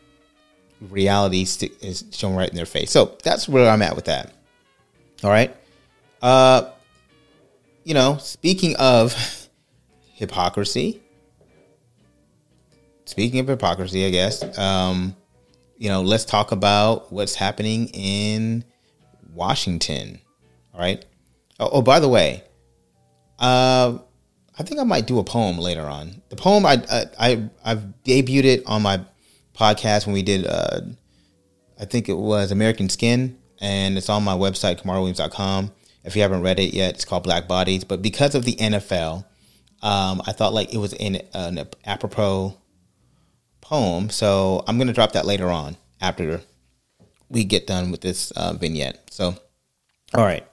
reality 0.81 1.43
is 1.43 2.05
shown 2.13 2.35
right 2.35 2.49
in 2.49 2.57
their 2.57 2.65
face. 2.65 2.91
So 2.91 3.19
that's 3.23 3.47
where 3.47 3.69
I'm 3.69 3.83
at 3.83 3.95
with 3.95 4.07
that. 4.07 4.33
All 5.25 5.31
right. 5.31 5.57
Uh, 6.21 6.71
you 7.83 7.95
know, 7.95 8.19
speaking 8.19 8.77
of 8.77 9.49
hypocrisy, 10.13 11.01
speaking 13.07 13.41
of 13.41 13.49
hypocrisy, 13.49 14.05
I 14.05 14.11
guess, 14.11 14.59
um, 14.59 15.17
you 15.79 15.89
know, 15.89 16.03
let's 16.03 16.27
talk 16.27 16.53
about 16.53 17.11
what's 17.11 17.35
happening 17.35 17.89
in 17.95 18.65
Washington. 19.33 20.21
All 20.75 20.81
right. 20.81 21.03
Oh, 21.59 21.71
oh 21.73 21.83
by 21.83 22.01
the 22.01 22.09
way, 22.09 22.45
uh, 23.39 23.97
I 24.59 24.63
think 24.63 24.79
I 24.79 24.85
might 24.85 25.07
do 25.07 25.19
a 25.21 25.25
poem 25.25 25.57
later 25.57 25.87
on. 25.87 26.21
The 26.29 26.37
poem 26.37 26.67
I 26.67 26.83
I, 27.19 27.49
I 27.65 27.71
have 27.71 27.95
debuted 28.05 28.45
it 28.45 28.63
on 28.67 28.83
my 28.83 29.01
podcast 29.55 30.05
when 30.05 30.13
we 30.13 30.23
did 30.23 30.47
uh, 30.47 30.83
I 31.81 31.87
think 31.87 32.11
it 32.11 32.19
was 32.19 32.51
American 32.51 32.91
Skin 32.91 33.39
and 33.65 33.97
it's 33.97 34.11
on 34.11 34.23
my 34.23 34.35
website 34.35 34.83
kamarwilliams.com. 34.83 35.73
If 36.05 36.15
you 36.15 36.21
haven't 36.21 36.43
read 36.43 36.61
it 36.61 36.75
yet, 36.75 36.97
it's 36.97 37.07
called 37.07 37.23
Black 37.23 37.49
Bodies. 37.49 37.83
But 37.83 38.03
because 38.03 38.35
of 38.35 38.45
the 38.45 38.57
NFL, 38.57 39.25
um, 39.83 40.21
I 40.27 40.33
thought 40.33 40.53
like 40.53 40.75
it 40.75 40.77
was 40.77 40.93
in 40.93 41.23
an 41.33 41.67
apropos 41.87 42.59
poem. 43.63 44.11
So 44.11 44.63
I'm 44.69 44.77
gonna 44.77 44.93
drop 44.93 45.13
that 45.13 45.25
later 45.25 45.51
on 45.51 45.79
after 46.03 46.43
we 47.31 47.45
get 47.45 47.67
done 47.67 47.91
with 47.91 48.03
this 48.03 48.33
uh, 48.33 48.53
vignette. 48.53 49.11
So, 49.11 49.35
all 50.13 50.25
right, 50.25 50.47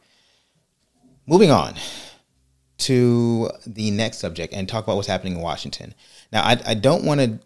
moving 1.28 1.52
on 1.52 1.76
to 2.78 3.50
the 3.68 3.92
next 3.92 4.20
subject 4.20 4.54
and 4.54 4.70
talk 4.70 4.86
about 4.86 4.96
what's 4.96 5.10
happening 5.10 5.34
in 5.36 5.42
Washington. 5.42 5.94
Now, 6.32 6.44
I, 6.44 6.58
I 6.66 6.74
don't 6.76 7.04
want 7.04 7.20
to 7.20 7.40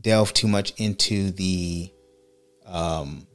delve 0.00 0.32
too 0.32 0.46
much 0.46 0.72
into 0.76 1.32
the, 1.32 1.92
um, 2.64 3.26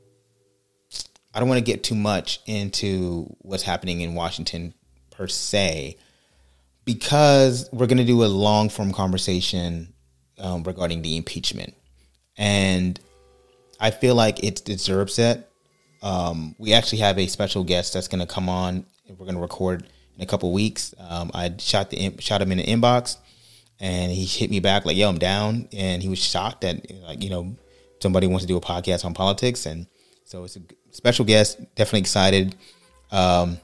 I 1.34 1.40
don't 1.40 1.50
want 1.50 1.60
to 1.60 1.66
get 1.66 1.84
too 1.84 1.96
much 1.96 2.40
into 2.46 3.36
what's 3.40 3.64
happening 3.64 4.02
in 4.02 4.16
Washington 4.16 4.74
per 5.12 5.28
se, 5.28 5.98
because 6.86 7.70
we're 7.72 7.88
going 7.88 7.98
to 7.98 8.06
do 8.06 8.24
a 8.24 8.28
long 8.28 8.70
form 8.70 8.94
conversation 8.94 9.94
um, 10.40 10.64
regarding 10.64 11.02
the 11.02 11.18
impeachment. 11.18 11.76
And 12.38 13.00
I 13.80 13.92
feel 13.92 14.16
like 14.16 14.44
it 14.44 14.64
deserves 14.64 15.20
it. 15.20 15.50
Um, 16.02 16.56
we 16.58 16.74
actually 16.74 17.00
have 17.00 17.18
a 17.18 17.28
special 17.28 17.64
guest 17.64 17.94
that's 17.94 18.08
going 18.08 18.22
to 18.22 18.32
come 18.32 18.50
on. 18.50 18.86
We're 19.10 19.26
going 19.26 19.36
to 19.36 19.42
record 19.42 19.88
in 20.16 20.24
a 20.24 20.26
couple 20.26 20.52
weeks. 20.52 20.94
Um, 21.00 21.32
I 21.34 21.54
shot 21.60 21.90
the 21.90 22.16
shot 22.20 22.42
him 22.42 22.52
in 22.52 22.60
the 22.60 22.64
inbox, 22.64 23.18
and 23.80 24.12
he 24.12 24.26
hit 24.26 24.50
me 24.50 24.60
back 24.60 24.86
like, 24.86 24.98
"Yo, 24.98 25.10
I'm 25.10 25.18
down," 25.18 25.68
and 25.74 26.02
he 26.02 26.10
was 26.10 26.20
shocked 26.20 26.62
that 26.62 26.90
like 27.04 27.24
you 27.24 27.30
know 27.30 27.56
somebody 28.02 28.28
wants 28.28 28.44
to 28.44 28.48
do 28.48 28.58
a 28.58 28.62
podcast 28.62 29.06
on 29.06 29.14
politics, 29.14 29.66
and 29.66 29.88
so 30.28 30.44
it's 30.44 30.58
a 30.58 30.62
special 30.92 31.24
guest. 31.24 31.58
Definitely 31.76 32.02
excited. 32.02 32.56
Um, 33.12 33.60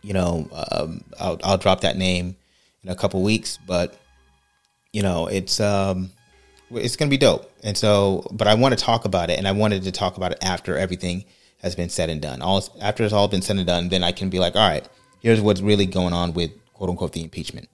you 0.00 0.14
know, 0.14 0.48
um, 0.72 1.04
I'll, 1.20 1.38
I'll 1.44 1.58
drop 1.58 1.82
that 1.82 1.98
name 1.98 2.34
in 2.82 2.88
a 2.88 2.96
couple 2.96 3.22
weeks, 3.22 3.58
but 3.66 3.94
you 4.94 5.02
know, 5.02 5.26
it's 5.26 5.60
um, 5.60 6.10
it's 6.70 6.96
going 6.96 7.10
to 7.10 7.14
be 7.14 7.18
dope. 7.18 7.52
And 7.62 7.76
so, 7.76 8.26
but 8.32 8.48
I 8.48 8.54
want 8.54 8.76
to 8.76 8.82
talk 8.82 9.04
about 9.04 9.28
it, 9.28 9.38
and 9.38 9.46
I 9.46 9.52
wanted 9.52 9.82
to 9.82 9.92
talk 9.92 10.16
about 10.16 10.32
it 10.32 10.38
after 10.40 10.78
everything 10.78 11.26
has 11.58 11.76
been 11.76 11.90
said 11.90 12.08
and 12.08 12.22
done. 12.22 12.40
All 12.40 12.64
after 12.80 13.04
it's 13.04 13.12
all 13.12 13.28
been 13.28 13.42
said 13.42 13.58
and 13.58 13.66
done, 13.66 13.90
then 13.90 14.02
I 14.02 14.12
can 14.12 14.30
be 14.30 14.38
like, 14.38 14.56
all 14.56 14.66
right, 14.66 14.88
here's 15.20 15.42
what's 15.42 15.60
really 15.60 15.84
going 15.84 16.14
on 16.14 16.32
with 16.32 16.52
quote 16.72 16.88
unquote 16.88 17.12
the 17.12 17.22
impeachment. 17.22 17.68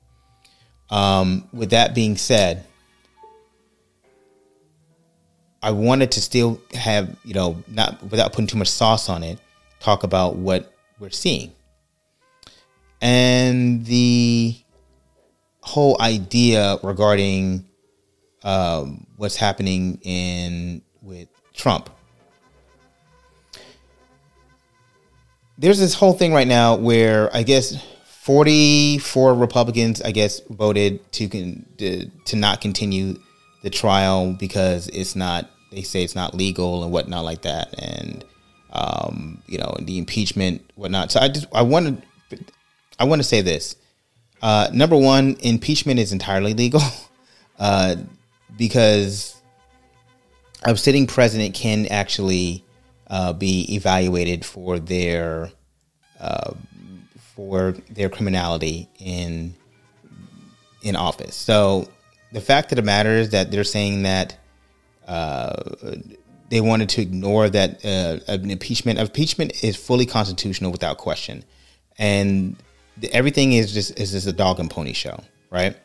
Um, 0.91 1.49
with 1.53 1.71
that 1.71 1.95
being 1.95 2.17
said, 2.17 2.67
I 5.63 5.71
wanted 5.71 6.13
to 6.13 6.21
still 6.21 6.61
have 6.75 7.17
you 7.25 7.35
know 7.35 7.63
not 7.69 8.03
without 8.03 8.33
putting 8.33 8.47
too 8.47 8.59
much 8.59 8.69
sauce 8.69 9.09
on 9.09 9.23
it, 9.23 9.39
talk 9.81 10.05
about 10.05 10.37
what 10.37 10.73
we're 10.99 11.11
seeing, 11.11 11.53
and 13.01 13.85
the 13.87 14.57
whole 15.63 16.01
idea 16.01 16.79
regarding 16.83 17.65
um, 18.45 19.07
what's 19.17 19.37
happening 19.37 19.99
in 20.03 20.83
with 21.01 21.29
Trump. 21.55 21.91
There's 25.59 25.79
this 25.79 25.95
whole 25.95 26.13
thing 26.13 26.33
right 26.33 26.49
now 26.49 26.75
where 26.75 27.35
I 27.35 27.45
guess 27.45 27.81
44 28.23 29.35
Republicans, 29.35 30.03
I 30.03 30.13
guess, 30.13 30.41
voted 30.49 31.13
to 31.13 31.29
to, 31.29 32.07
to 32.09 32.37
not 32.37 32.61
continue 32.61 33.19
the 33.63 33.71
trial 33.71 34.33
because 34.33 34.89
it's 34.89 35.17
not. 35.17 35.49
They 35.73 35.83
say 35.83 36.05
it's 36.05 36.15
not 36.15 36.35
legal 36.35 36.85
and 36.85 36.93
whatnot 36.93 37.25
like 37.25 37.43
that, 37.43 37.75
and 37.79 38.25
um, 38.73 39.43
you 39.47 39.59
know 39.59 39.75
the 39.81 39.99
impeachment 39.99 40.71
whatnot. 40.77 41.11
So 41.11 41.21
I 41.21 41.29
just 41.29 41.47
I 41.53 41.63
want 41.63 42.03
to 42.31 42.39
I 42.99 43.05
want 43.05 43.21
to 43.21 43.27
say 43.27 43.41
this. 43.41 43.77
Uh, 44.43 44.69
number 44.73 44.97
one, 44.97 45.37
impeachment 45.41 45.99
is 45.99 46.13
entirely 46.13 46.55
legal. 46.55 46.83
Uh, 47.59 47.95
because 48.57 49.41
a 50.65 50.77
sitting 50.77 51.07
president 51.07 51.55
can 51.55 51.87
actually 51.87 52.65
uh, 53.09 53.33
be 53.33 53.73
evaluated 53.73 54.45
for 54.45 54.81
their 54.81 55.53
uh, 56.19 56.55
for 57.37 57.73
their 57.91 58.09
criminality 58.09 58.89
in 58.99 59.55
in 60.83 60.97
office. 60.97 61.37
So 61.37 61.89
the 62.33 62.41
fact 62.41 62.73
of 62.73 62.77
the 62.77 62.83
matter 62.83 63.11
is 63.11 63.31
that 63.31 63.51
they're 63.51 63.65
saying 63.65 64.03
that 64.03 64.37
they 65.07 66.61
wanted 66.61 66.89
to 66.91 67.03
ignore 67.03 67.49
that 67.49 67.85
uh, 67.85 68.19
an 68.29 68.51
impeachment 68.51 68.99
impeachment 68.99 69.63
is 69.65 69.77
fully 69.77 70.07
constitutional 70.07 70.71
without 70.71 70.99
question, 70.99 71.45
and 71.99 72.57
everything 73.13 73.53
is 73.53 73.73
just 73.73 73.99
is 73.99 74.13
just 74.13 74.27
a 74.27 74.33
dog 74.33 74.61
and 74.61 74.71
pony 74.71 74.93
show, 74.93 75.23
right? 75.51 75.77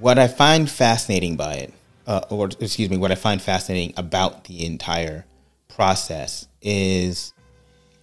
what 0.00 0.18
I 0.18 0.28
find 0.28 0.68
fascinating 0.68 1.36
by 1.36 1.54
it, 1.54 1.74
uh, 2.06 2.22
or 2.30 2.48
excuse 2.60 2.90
me, 2.90 2.96
what 2.96 3.12
I 3.12 3.14
find 3.14 3.40
fascinating 3.40 3.94
about 3.96 4.44
the 4.44 4.64
entire 4.66 5.24
process 5.68 6.48
is 6.62 7.32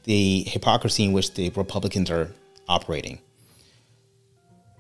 the 0.03 0.43
hypocrisy 0.47 1.03
in 1.03 1.13
which 1.13 1.33
the 1.33 1.49
Republicans 1.51 2.09
are 2.09 2.31
operating. 2.67 3.19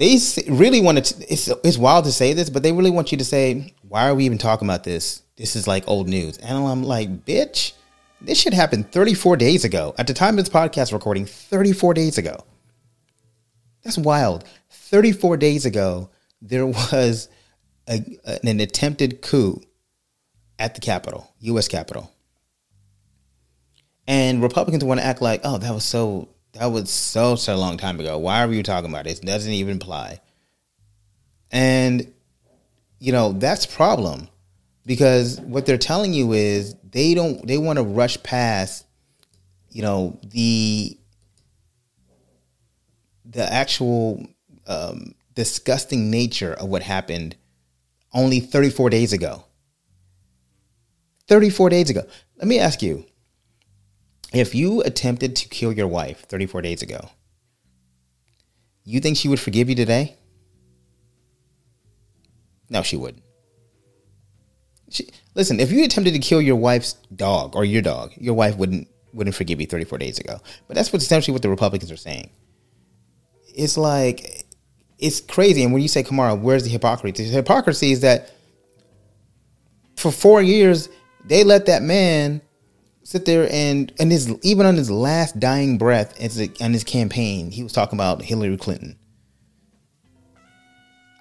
They 0.01 0.17
really 0.49 0.81
want 0.81 1.05
to. 1.05 1.31
It's 1.31 1.47
it's 1.47 1.77
wild 1.77 2.05
to 2.05 2.11
say 2.11 2.33
this, 2.33 2.49
but 2.49 2.63
they 2.63 2.71
really 2.71 2.89
want 2.89 3.11
you 3.11 3.19
to 3.19 3.23
say, 3.23 3.75
"Why 3.87 4.09
are 4.09 4.15
we 4.15 4.25
even 4.25 4.39
talking 4.39 4.67
about 4.67 4.83
this? 4.83 5.21
This 5.35 5.55
is 5.55 5.67
like 5.67 5.87
old 5.87 6.09
news." 6.09 6.39
And 6.39 6.57
I'm 6.57 6.81
like, 6.81 7.23
"Bitch, 7.23 7.73
this 8.19 8.41
shit 8.41 8.55
happened 8.55 8.91
34 8.91 9.37
days 9.37 9.63
ago. 9.63 9.93
At 9.99 10.07
the 10.07 10.15
time 10.15 10.39
of 10.39 10.43
this 10.43 10.51
podcast 10.51 10.91
recording, 10.91 11.27
34 11.27 11.93
days 11.93 12.17
ago. 12.17 12.43
That's 13.83 13.99
wild. 13.99 14.43
34 14.71 15.37
days 15.37 15.67
ago, 15.67 16.09
there 16.41 16.65
was 16.65 17.29
a, 17.87 18.03
an 18.43 18.59
attempted 18.59 19.21
coup 19.21 19.61
at 20.57 20.73
the 20.73 20.81
Capitol, 20.81 21.31
U.S. 21.41 21.67
Capitol, 21.67 22.11
and 24.07 24.41
Republicans 24.41 24.83
want 24.83 24.99
to 24.99 25.05
act 25.05 25.21
like, 25.21 25.41
oh, 25.43 25.59
that 25.59 25.71
was 25.71 25.83
so 25.83 26.27
that 26.53 26.67
was 26.67 26.89
so 26.89 27.35
so 27.35 27.55
long 27.55 27.77
time 27.77 27.99
ago. 27.99 28.17
Why 28.17 28.43
are 28.43 28.47
we 28.47 28.61
talking 28.63 28.89
about 28.89 29.07
it? 29.07 29.19
It 29.19 29.25
doesn't 29.25 29.51
even 29.51 29.77
apply. 29.77 30.19
And 31.51 32.13
you 32.99 33.11
know 33.11 33.33
that's 33.33 33.65
problem 33.65 34.27
because 34.85 35.39
what 35.41 35.65
they're 35.65 35.77
telling 35.77 36.13
you 36.13 36.33
is 36.33 36.75
they 36.89 37.13
don't 37.13 37.45
they 37.47 37.57
want 37.57 37.77
to 37.77 37.83
rush 37.83 38.21
past 38.23 38.85
you 39.69 39.81
know 39.81 40.19
the 40.23 40.97
the 43.25 43.51
actual 43.51 44.25
um, 44.67 45.15
disgusting 45.33 46.11
nature 46.11 46.53
of 46.53 46.67
what 46.67 46.83
happened 46.83 47.35
only 48.13 48.41
34 48.41 48.89
days 48.89 49.13
ago. 49.13 49.45
34 51.27 51.69
days 51.69 51.89
ago. 51.89 52.03
Let 52.37 52.47
me 52.47 52.59
ask 52.59 52.81
you 52.81 53.05
if 54.31 54.55
you 54.55 54.81
attempted 54.81 55.35
to 55.37 55.49
kill 55.49 55.73
your 55.73 55.87
wife 55.87 56.25
34 56.27 56.61
days 56.61 56.81
ago, 56.81 57.09
you 58.83 58.99
think 58.99 59.17
she 59.17 59.27
would 59.27 59.39
forgive 59.39 59.69
you 59.69 59.75
today? 59.75 60.15
No, 62.69 62.81
she 62.81 62.95
wouldn't. 62.95 63.23
She, 64.89 65.09
listen, 65.35 65.59
if 65.59 65.71
you 65.71 65.83
attempted 65.83 66.13
to 66.13 66.19
kill 66.19 66.41
your 66.41 66.55
wife's 66.55 66.93
dog 67.15 67.55
or 67.55 67.65
your 67.65 67.81
dog, 67.81 68.11
your 68.17 68.33
wife 68.33 68.57
wouldn't 68.57 68.87
wouldn't 69.13 69.35
forgive 69.35 69.59
you 69.59 69.67
34 69.67 69.97
days 69.97 70.19
ago. 70.19 70.39
But 70.67 70.75
that's 70.75 70.93
what 70.93 71.01
essentially 71.01 71.33
what 71.33 71.41
the 71.41 71.49
Republicans 71.49 71.91
are 71.91 71.97
saying. 71.97 72.29
It's 73.53 73.77
like 73.77 74.45
it's 74.97 75.19
crazy. 75.19 75.63
And 75.63 75.73
when 75.73 75.81
you 75.81 75.89
say 75.89 76.03
Kamara, 76.03 76.39
where's 76.39 76.63
the 76.63 76.69
hypocrisy? 76.69 77.25
The 77.25 77.31
hypocrisy 77.31 77.91
is 77.91 78.01
that 78.01 78.31
for 79.97 80.11
four 80.11 80.41
years 80.41 80.89
they 81.25 81.43
let 81.43 81.65
that 81.65 81.81
man 81.81 82.41
sit 83.11 83.25
there 83.25 83.47
and 83.51 83.91
and 83.99 84.11
his 84.11 84.33
even 84.41 84.65
on 84.65 84.75
his 84.75 84.89
last 84.89 85.39
dying 85.39 85.77
breath 85.77 86.19
as 86.19 86.39
on 86.61 86.73
his 86.73 86.83
campaign, 86.83 87.51
he 87.51 87.63
was 87.63 87.73
talking 87.73 87.97
about 87.97 88.21
Hillary 88.21 88.57
Clinton. 88.57 88.97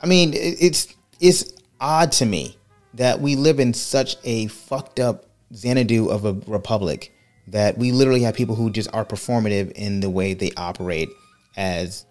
I 0.02 0.06
mean, 0.06 0.32
it's 0.34 0.94
it's 1.20 1.52
odd 1.80 2.12
to 2.12 2.26
me 2.26 2.56
that 2.94 3.20
we 3.20 3.36
live 3.36 3.60
in 3.60 3.74
such 3.74 4.16
a 4.24 4.46
fucked 4.48 5.00
up 5.00 5.26
Xanadu 5.54 6.08
of 6.08 6.24
a 6.24 6.32
republic 6.46 7.12
that 7.48 7.76
we 7.78 7.92
literally 7.92 8.22
have 8.22 8.34
people 8.34 8.54
who 8.54 8.70
just 8.70 8.92
are 8.92 9.04
performative 9.04 9.72
in 9.72 10.00
the 10.00 10.10
way 10.10 10.34
they 10.34 10.52
operate 10.56 11.08
as 11.56 12.06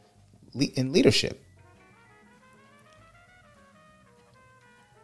in 0.76 0.92
leadership. 0.92 1.42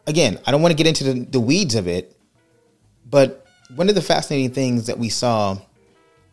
again, 0.08 0.40
I 0.46 0.52
don't 0.52 0.62
want 0.62 0.72
to 0.72 0.76
get 0.76 0.88
into 0.88 1.04
the, 1.04 1.26
the 1.26 1.40
weeds 1.40 1.76
of 1.76 1.88
it, 1.88 2.16
but 3.06 3.45
one 3.74 3.90
of 3.90 3.96
the 3.96 4.02
fascinating 4.02 4.52
things 4.52 4.88
that 4.88 4.98
we 4.98 5.10
saw 5.10 5.58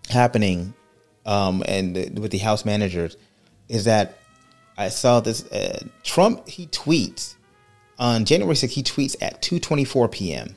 happening 0.09 0.75
um, 1.25 1.63
and 1.67 1.97
the, 1.97 2.21
with 2.21 2.31
the 2.31 2.39
House 2.39 2.65
managers 2.65 3.17
is 3.69 3.85
that 3.85 4.19
I 4.77 4.89
saw 4.89 5.21
this 5.21 5.51
uh, 5.53 5.85
Trump 6.03 6.49
he 6.49 6.67
tweets 6.67 7.35
on 7.99 8.25
January 8.25 8.55
6th 8.55 8.71
he 8.71 8.83
tweets 8.83 9.17
at 9.21 9.41
2:24 9.43 10.11
p.m. 10.11 10.57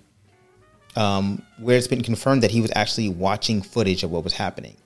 Um, 0.96 1.42
where 1.60 1.78
it's 1.78 1.88
been 1.88 2.04
confirmed 2.04 2.44
that 2.44 2.52
he 2.52 2.62
was 2.62 2.72
actually 2.74 3.10
watching 3.10 3.62
footage 3.62 4.04
of 4.04 4.12
what 4.12 4.24
was 4.24 4.34
happening. 4.34 4.78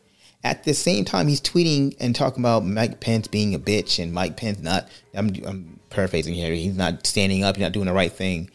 At 0.44 0.64
the 0.64 0.74
same 0.74 1.06
time, 1.06 1.28
he's 1.28 1.42
tweeting 1.42 1.96
and 2.00 2.16
talking 2.16 2.42
about 2.42 2.66
Mike 2.66 3.00
Pence 3.00 3.28
being 3.28 3.54
a 3.54 3.60
bitch 3.60 4.02
and 4.02 4.12
Mike 4.12 4.36
Pence 4.36 4.60
not. 4.60 4.88
I'm, 5.14 5.32
I'm 5.46 5.80
paraphrasing 5.90 6.34
here. 6.34 6.54
He's 6.54 6.76
not 6.76 7.06
standing 7.06 7.44
up. 7.44 7.58
He's 7.58 7.64
not 7.64 7.74
doing 7.74 7.86
the 7.86 7.94
right 7.94 8.12
thing. 8.12 8.50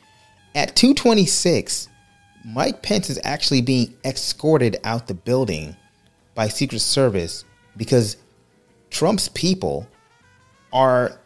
At 0.55 0.75
226, 0.75 1.89
Mike 2.45 2.83
Pence 2.83 3.09
is 3.09 3.19
actually 3.25 3.63
being 3.63 3.95
escorted 4.05 4.77
out 4.85 5.07
the 5.07 5.15
building 5.15 5.77
by 6.35 6.49
Secret 6.49 6.81
Service 6.81 7.45
because 7.77 8.17
Trump's 8.91 9.29
people 9.29 9.89
are 10.73 11.19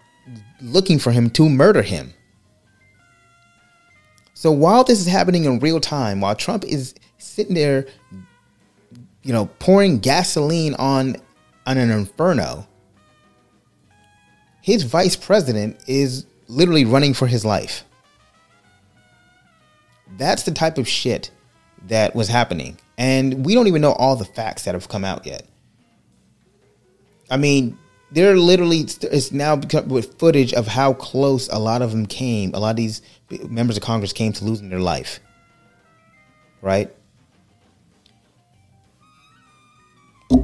looking 0.61 0.99
for 0.99 1.11
him 1.11 1.31
to 1.31 1.49
murder 1.49 1.83
him. 1.83 2.13
So 4.35 4.53
while 4.53 4.85
this 4.85 5.01
is 5.01 5.07
happening 5.07 5.45
in 5.45 5.59
real 5.59 5.81
time, 5.81 6.21
while 6.21 6.37
Trump 6.37 6.65
is 6.65 6.95
sitting 7.19 7.55
there 7.55 7.87
you 9.29 9.35
know, 9.35 9.45
pouring 9.59 9.99
gasoline 9.99 10.75
on 10.75 11.17
on 11.67 11.77
an 11.77 11.91
inferno. 11.91 12.67
His 14.63 14.85
vice 14.85 15.17
president 15.17 15.79
is 15.87 16.25
literally 16.47 16.87
running 16.87 17.13
for 17.13 17.27
his 17.27 17.45
life. 17.45 17.85
That's 20.17 20.43
the 20.43 20.51
type 20.51 20.79
of 20.79 20.89
shit 20.89 21.31
that 21.87 22.15
was 22.15 22.29
happening. 22.29 22.79
And 22.97 23.45
we 23.45 23.55
don't 23.55 23.67
even 23.67 23.83
know 23.83 23.93
all 23.93 24.17
the 24.17 24.25
facts 24.25 24.65
that 24.65 24.75
have 24.75 24.89
come 24.89 25.05
out 25.05 25.27
yet. 25.27 25.47
I 27.31 27.37
mean, 27.37 27.79
they're 28.11 28.37
literally 28.37 28.81
it's 28.81 29.33
now 29.33 29.57
with 29.87 30.19
footage 30.19 30.55
of 30.55 30.67
how 30.67 30.95
close 30.95 31.49
a 31.49 31.59
lot 31.59 31.83
of 31.83 31.91
them 31.91 32.07
came. 32.07 32.55
A 32.55 32.59
lot 32.59 32.71
of 32.71 32.77
these 32.77 33.03
members 33.49 33.77
of 33.77 33.83
Congress 33.83 34.13
came 34.13 34.33
to 34.33 34.45
losing 34.45 34.71
their 34.71 34.81
life. 34.81 35.21
Right? 36.63 36.93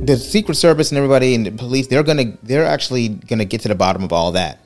the 0.07 0.17
Secret 0.17 0.55
Service 0.55 0.91
and 0.91 0.99
everybody 0.99 1.35
and 1.35 1.47
the 1.47 1.51
police, 1.51 1.87
they're 1.87 2.03
gonna 2.03 2.37
they're 2.43 2.65
actually 2.65 3.09
gonna 3.09 3.45
get 3.45 3.61
to 3.63 3.69
the 3.69 3.75
bottom 3.75 4.03
of 4.03 4.13
all 4.13 4.33
that. 4.33 4.61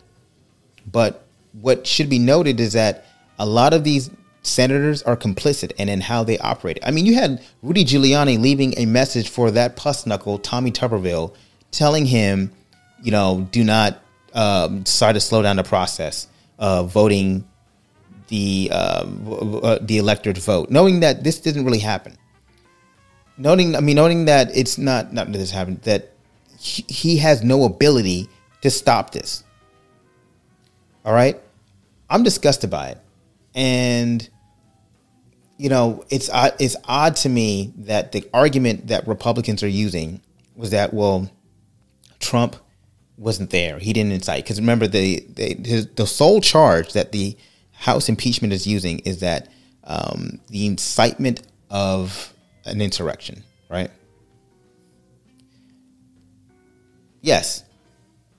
But 0.91 1.25
what 1.53 1.87
should 1.87 2.09
be 2.09 2.19
noted 2.19 2.61
is 2.61 2.73
that 2.75 3.07
a 3.39 3.47
lot 3.47 3.73
of 3.73 3.85
these 3.85 4.11
senators 4.43 5.03
are 5.03 5.17
complicit 5.17 5.73
and 5.79 5.91
in 5.91 6.01
how 6.01 6.25
they 6.25 6.39
operate. 6.39 6.79
I 6.83 6.91
mean, 6.91 7.07
you 7.07 7.15
had 7.15 7.43
Rudy 7.63 7.85
Giuliani 7.85 8.41
leaving 8.41 8.75
a 8.79 8.87
message 8.87 9.29
for 9.29 9.51
that 9.51 9.77
puss 9.77 10.07
knuckle, 10.07 10.39
Tommy 10.39 10.71
Tuberville, 10.71 11.35
telling 11.71 12.07
him, 12.07 12.53
you 13.03 13.11
know, 13.11 13.49
do 13.53 13.65
not 13.65 14.01
um, 14.35 14.85
try 14.85 15.13
to 15.13 15.21
slow 15.21 15.43
down 15.43 15.57
the 15.57 15.65
process 15.65 16.29
of 16.59 16.93
voting 16.93 17.47
the 18.29 18.69
uh, 18.73 19.07
uh, 19.65 19.79
the 19.81 19.99
electorate 19.99 20.39
vote, 20.39 20.71
knowing 20.71 21.01
that 21.01 21.25
this 21.25 21.41
didn't 21.41 21.65
really 21.65 21.79
happen. 21.79 22.17
Noting, 23.37 23.77
I 23.77 23.81
mean, 23.81 23.97
noting 23.97 24.27
that 24.27 24.55
it's 24.57 24.79
not 24.79 25.13
not 25.13 25.33
that 25.33 25.39
this 25.39 25.51
happened, 25.51 25.83
that 25.83 26.13
he 26.59 27.17
has 27.19 27.43
no 27.43 27.65
ability 27.65 28.29
to 28.63 28.71
stop 28.71 29.13
this. 29.13 29.45
All 31.05 31.13
right, 31.13 31.41
I'm 32.11 32.23
disgusted 32.23 32.69
by 32.69 32.89
it, 32.89 32.99
and 33.59 34.31
you 35.57 35.69
know, 35.69 36.05
it's 36.09 36.31
it's 36.61 36.77
odd 36.85 37.17
to 37.17 37.29
me 37.29 37.73
that 37.79 38.13
the 38.13 38.25
argument 38.33 38.87
that 38.87 39.09
Republicans 39.09 39.65
are 39.65 39.69
using 39.69 40.23
was 40.55 40.71
that 40.71 40.95
well, 40.95 41.29
Trump 42.21 42.55
wasn't 43.17 43.51
there. 43.51 43.81
He 43.81 43.93
didn't 43.93 44.13
incite. 44.13 44.45
Because 44.45 44.61
remember, 44.61 44.87
the, 44.87 45.27
the, 45.35 45.89
the 45.97 46.07
sole 46.07 46.41
charge 46.41 46.93
that 46.93 47.11
the 47.11 47.37
House 47.73 48.09
impeachment 48.09 48.53
is 48.53 48.67
using 48.67 49.01
is 49.01 49.21
that 49.21 49.49
um, 49.83 50.41
the 50.49 50.67
incitement 50.67 51.43
of 51.71 52.33
an 52.65 52.81
insurrection, 52.81 53.43
right? 53.69 53.91
Yes, 57.21 57.65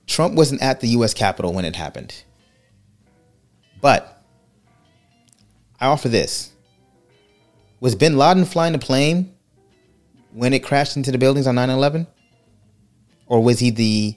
Trump 0.06 0.34
wasn't 0.34 0.62
at 0.62 0.80
the 0.80 0.88
U.S. 0.88 1.12
Capitol 1.12 1.52
when 1.52 1.66
it 1.66 1.76
happened. 1.76 2.24
But 3.82 4.19
I 5.80 5.86
offer 5.86 6.08
this. 6.08 6.52
Was 7.80 7.94
bin 7.94 8.18
Laden 8.18 8.44
flying 8.44 8.72
the 8.72 8.78
plane 8.78 9.34
when 10.32 10.52
it 10.52 10.62
crashed 10.62 10.96
into 10.96 11.10
the 11.10 11.18
buildings 11.18 11.46
on 11.46 11.54
9 11.54 11.70
11? 11.70 12.06
Or 13.26 13.42
was 13.42 13.58
he 13.58 13.70
the 13.70 14.16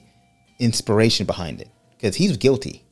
inspiration 0.58 1.26
behind 1.26 1.60
it 1.60 1.68
because 1.96 2.16
he's 2.16 2.36
guilty. 2.36 2.84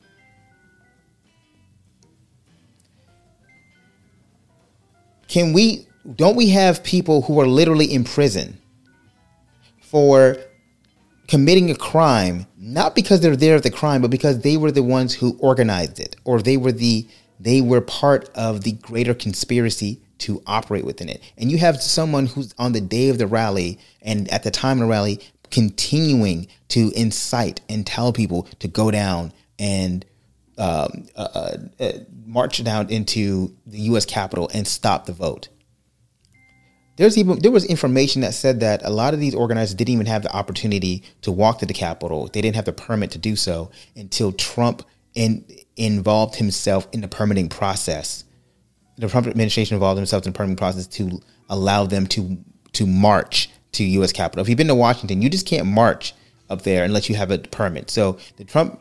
Can 5.27 5.53
we 5.53 5.87
don't 6.15 6.35
we 6.35 6.49
have 6.49 6.83
people 6.83 7.23
who 7.23 7.39
are 7.39 7.47
literally 7.47 7.85
in 7.85 8.03
prison 8.03 8.59
for 9.81 10.37
committing 11.27 11.71
a 11.71 11.75
crime 11.75 12.45
not 12.57 12.93
because 12.93 13.21
they're 13.21 13.35
there 13.35 13.55
at 13.55 13.63
the 13.63 13.71
crime 13.71 14.01
but 14.01 14.11
because 14.11 14.39
they 14.41 14.57
were 14.57 14.71
the 14.71 14.83
ones 14.83 15.13
who 15.13 15.37
organized 15.39 15.99
it 15.99 16.15
or 16.25 16.41
they 16.41 16.57
were 16.57 16.73
the 16.73 17.07
they 17.43 17.61
were 17.61 17.81
part 17.81 18.29
of 18.35 18.63
the 18.63 18.71
greater 18.71 19.13
conspiracy 19.13 20.01
to 20.19 20.41
operate 20.47 20.85
within 20.85 21.09
it. 21.09 21.21
And 21.37 21.51
you 21.51 21.57
have 21.57 21.81
someone 21.81 22.27
who's 22.27 22.55
on 22.57 22.71
the 22.71 22.79
day 22.79 23.09
of 23.09 23.17
the 23.17 23.27
rally 23.27 23.79
and 24.01 24.31
at 24.31 24.43
the 24.43 24.51
time 24.51 24.77
of 24.77 24.87
the 24.87 24.91
rally 24.91 25.19
continuing 25.51 26.47
to 26.69 26.91
incite 26.95 27.59
and 27.67 27.85
tell 27.85 28.13
people 28.13 28.47
to 28.59 28.67
go 28.67 28.89
down 28.91 29.33
and 29.59 30.05
um, 30.57 31.07
uh, 31.15 31.27
uh, 31.35 31.57
uh, 31.79 31.91
march 32.25 32.63
down 32.63 32.89
into 32.89 33.53
the 33.65 33.79
U.S. 33.81 34.05
Capitol 34.05 34.49
and 34.53 34.67
stop 34.67 35.05
the 35.05 35.13
vote. 35.13 35.49
There's 36.95 37.17
even 37.17 37.39
there 37.39 37.51
was 37.51 37.65
information 37.65 38.21
that 38.21 38.35
said 38.35 38.59
that 38.59 38.81
a 38.85 38.91
lot 38.91 39.15
of 39.15 39.19
these 39.19 39.33
organizers 39.33 39.73
didn't 39.73 39.93
even 39.93 40.05
have 40.05 40.21
the 40.21 40.31
opportunity 40.31 41.03
to 41.23 41.31
walk 41.31 41.59
to 41.59 41.65
the 41.65 41.73
Capitol. 41.73 42.29
They 42.31 42.41
didn't 42.41 42.55
have 42.55 42.65
the 42.65 42.73
permit 42.73 43.11
to 43.11 43.17
do 43.17 43.35
so 43.35 43.71
until 43.95 44.31
Trump 44.31 44.83
in, 45.15 45.45
involved 45.75 46.35
himself 46.35 46.87
in 46.91 47.01
the 47.01 47.07
permitting 47.07 47.49
process. 47.49 48.23
The 48.97 49.07
Trump 49.07 49.27
administration 49.27 49.75
involved 49.75 49.97
themselves 49.97 50.27
in 50.27 50.33
the 50.33 50.37
permitting 50.37 50.57
process 50.57 50.87
to 50.87 51.21
allow 51.49 51.85
them 51.85 52.07
to 52.07 52.37
to 52.73 52.87
march 52.87 53.49
to 53.73 53.83
U.S. 53.83 54.11
Capitol. 54.11 54.41
If 54.41 54.49
you've 54.49 54.57
been 54.57 54.67
to 54.67 54.75
Washington, 54.75 55.21
you 55.21 55.29
just 55.29 55.45
can't 55.45 55.67
march 55.67 56.13
up 56.49 56.63
there 56.63 56.83
unless 56.83 57.09
you 57.09 57.15
have 57.15 57.31
a 57.31 57.37
permit. 57.37 57.89
So 57.89 58.17
the 58.37 58.43
Trump 58.43 58.79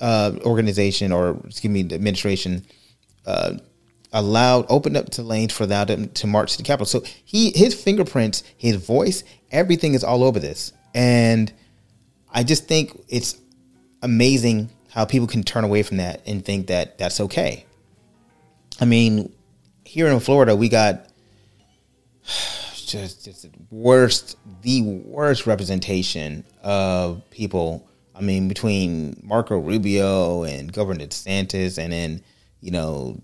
uh, 0.00 0.32
organization, 0.44 1.12
or 1.12 1.40
excuse 1.46 1.72
me, 1.72 1.82
the 1.82 1.96
administration, 1.96 2.64
uh, 3.26 3.54
allowed 4.12 4.66
opened 4.68 4.96
up 4.96 5.10
to 5.10 5.22
lanes 5.22 5.52
for 5.52 5.66
them 5.66 6.08
to 6.08 6.26
march 6.26 6.52
to 6.52 6.58
the 6.58 6.62
Capitol. 6.64 6.86
So 6.86 7.02
he 7.24 7.52
his 7.54 7.74
fingerprints, 7.74 8.42
his 8.56 8.76
voice, 8.76 9.24
everything 9.50 9.94
is 9.94 10.04
all 10.04 10.22
over 10.24 10.38
this, 10.38 10.72
and 10.94 11.52
I 12.32 12.42
just 12.42 12.66
think 12.66 12.98
it's 13.08 13.36
amazing 14.02 14.70
how 14.90 15.04
people 15.04 15.26
can 15.26 15.42
turn 15.42 15.64
away 15.64 15.82
from 15.82 15.98
that 15.98 16.22
and 16.26 16.44
think 16.44 16.66
that 16.68 16.98
that's 16.98 17.20
okay. 17.20 17.64
I 18.80 18.84
mean, 18.84 19.34
here 19.84 20.08
in 20.08 20.20
Florida, 20.20 20.54
we 20.54 20.68
got 20.68 21.06
just 22.74 23.24
just 23.24 23.42
the 23.42 23.50
worst, 23.70 24.36
the 24.62 24.82
worst 24.82 25.46
representation 25.46 26.44
of 26.62 27.22
people. 27.30 27.88
I 28.14 28.20
mean, 28.20 28.48
between 28.48 29.20
Marco 29.22 29.58
Rubio 29.58 30.42
and 30.42 30.72
Governor 30.72 31.06
DeSantis, 31.06 31.78
and 31.78 31.92
then 31.92 32.22
you 32.60 32.70
know 32.70 33.20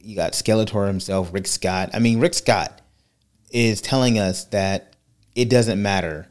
you 0.00 0.14
got 0.14 0.32
Skeletor 0.32 0.86
himself, 0.86 1.32
Rick 1.32 1.48
Scott. 1.48 1.90
I 1.92 1.98
mean, 1.98 2.20
Rick 2.20 2.34
Scott 2.34 2.80
is 3.50 3.80
telling 3.80 4.18
us 4.18 4.44
that 4.46 4.94
it 5.34 5.50
doesn't 5.50 5.80
matter, 5.80 6.28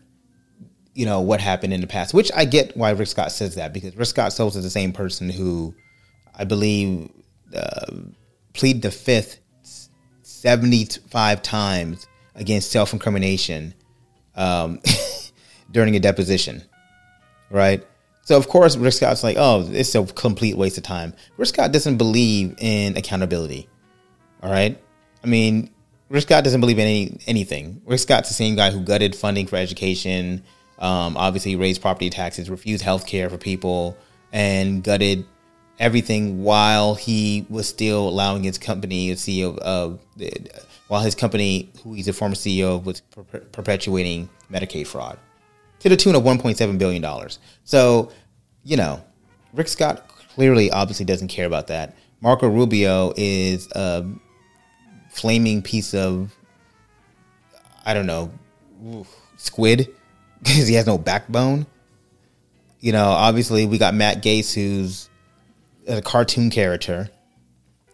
you 0.95 1.05
know, 1.05 1.19
what 1.19 1.41
happened 1.41 1.73
in 1.73 1.81
the 1.81 1.87
past. 1.87 2.13
Which 2.13 2.31
I 2.33 2.45
get 2.45 2.75
why 2.75 2.89
Rick 2.91 3.09
Scott 3.09 3.31
says 3.31 3.55
that 3.55 3.73
because 3.73 3.95
Rick 3.95 4.07
Scott 4.07 4.33
Souls 4.33 4.55
is 4.55 4.63
the 4.63 4.69
same 4.69 4.93
person 4.93 5.29
who, 5.29 5.75
I 6.33 6.45
believe, 6.45 7.11
uh, 7.55 7.91
plead 8.53 8.81
the 8.81 8.91
fifth 8.91 9.39
seventy-five 10.23 11.41
times 11.41 12.07
against 12.33 12.71
self 12.71 12.93
incrimination 12.93 13.73
um, 14.35 14.81
during 15.71 15.95
a 15.95 15.99
deposition, 15.99 16.63
right? 17.51 17.85
So 18.23 18.37
of 18.37 18.47
course 18.47 18.75
Rick 18.75 18.93
Scott's 18.93 19.23
like, 19.23 19.37
oh, 19.37 19.67
it's 19.69 19.93
a 19.93 20.05
complete 20.05 20.57
waste 20.57 20.77
of 20.77 20.83
time. 20.83 21.13
Rick 21.37 21.49
Scott 21.49 21.71
doesn't 21.71 21.97
believe 21.97 22.55
in 22.57 22.97
accountability. 22.97 23.69
All 24.41 24.51
right, 24.51 24.81
I 25.23 25.27
mean, 25.27 25.71
Rick 26.09 26.23
Scott 26.23 26.43
doesn't 26.43 26.61
believe 26.61 26.79
in 26.79 26.85
any 26.85 27.19
anything. 27.27 27.81
Rick 27.85 27.99
Scott's 27.99 28.29
the 28.29 28.33
same 28.33 28.55
guy 28.55 28.71
who 28.71 28.79
gutted 28.79 29.13
funding 29.13 29.47
for 29.47 29.57
education. 29.57 30.43
Um, 30.79 31.15
obviously, 31.17 31.55
raised 31.55 31.81
property 31.81 32.09
taxes, 32.09 32.49
refused 32.49 32.83
health 32.83 33.07
care 33.07 33.29
for 33.29 33.37
people, 33.37 33.97
and 34.31 34.83
gutted 34.83 35.25
everything 35.79 36.43
while 36.43 36.95
he 36.95 37.45
was 37.49 37.67
still 37.67 38.07
allowing 38.07 38.43
his 38.43 38.57
company, 38.57 39.09
the 39.09 39.15
CEO 39.15 39.57
of, 39.59 39.99
while 40.87 41.01
his 41.01 41.15
company, 41.15 41.71
who 41.83 41.93
he's 41.93 42.07
a 42.07 42.13
former 42.13 42.35
CEO 42.35 42.75
of, 42.75 42.85
was 42.85 43.01
per- 43.01 43.39
perpetuating 43.39 44.29
Medicaid 44.51 44.87
fraud 44.87 45.17
to 45.79 45.89
the 45.89 45.97
tune 45.97 46.15
of 46.15 46.23
1.7 46.23 46.77
billion 46.77 47.01
dollars. 47.01 47.39
So, 47.63 48.11
you 48.63 48.77
know, 48.77 49.03
Rick 49.53 49.67
Scott 49.67 50.07
clearly, 50.07 50.71
obviously, 50.71 51.05
doesn't 51.05 51.27
care 51.27 51.45
about 51.45 51.67
that. 51.67 51.95
Marco 52.21 52.47
Rubio 52.47 53.13
is 53.15 53.69
a 53.73 54.05
flaming 55.11 55.61
piece 55.61 55.93
of, 55.93 56.33
I 57.85 57.93
don't 57.93 58.05
know, 58.07 58.31
squid 59.37 59.93
because 60.39 60.67
he 60.67 60.75
has 60.75 60.85
no 60.85 60.97
backbone. 60.97 61.65
You 62.79 62.91
know, 62.91 63.05
obviously, 63.05 63.65
we 63.65 63.77
got 63.77 63.93
Matt 63.93 64.21
Gaetz, 64.21 64.53
who's 64.53 65.09
a 65.87 66.01
cartoon 66.01 66.49
character, 66.49 67.09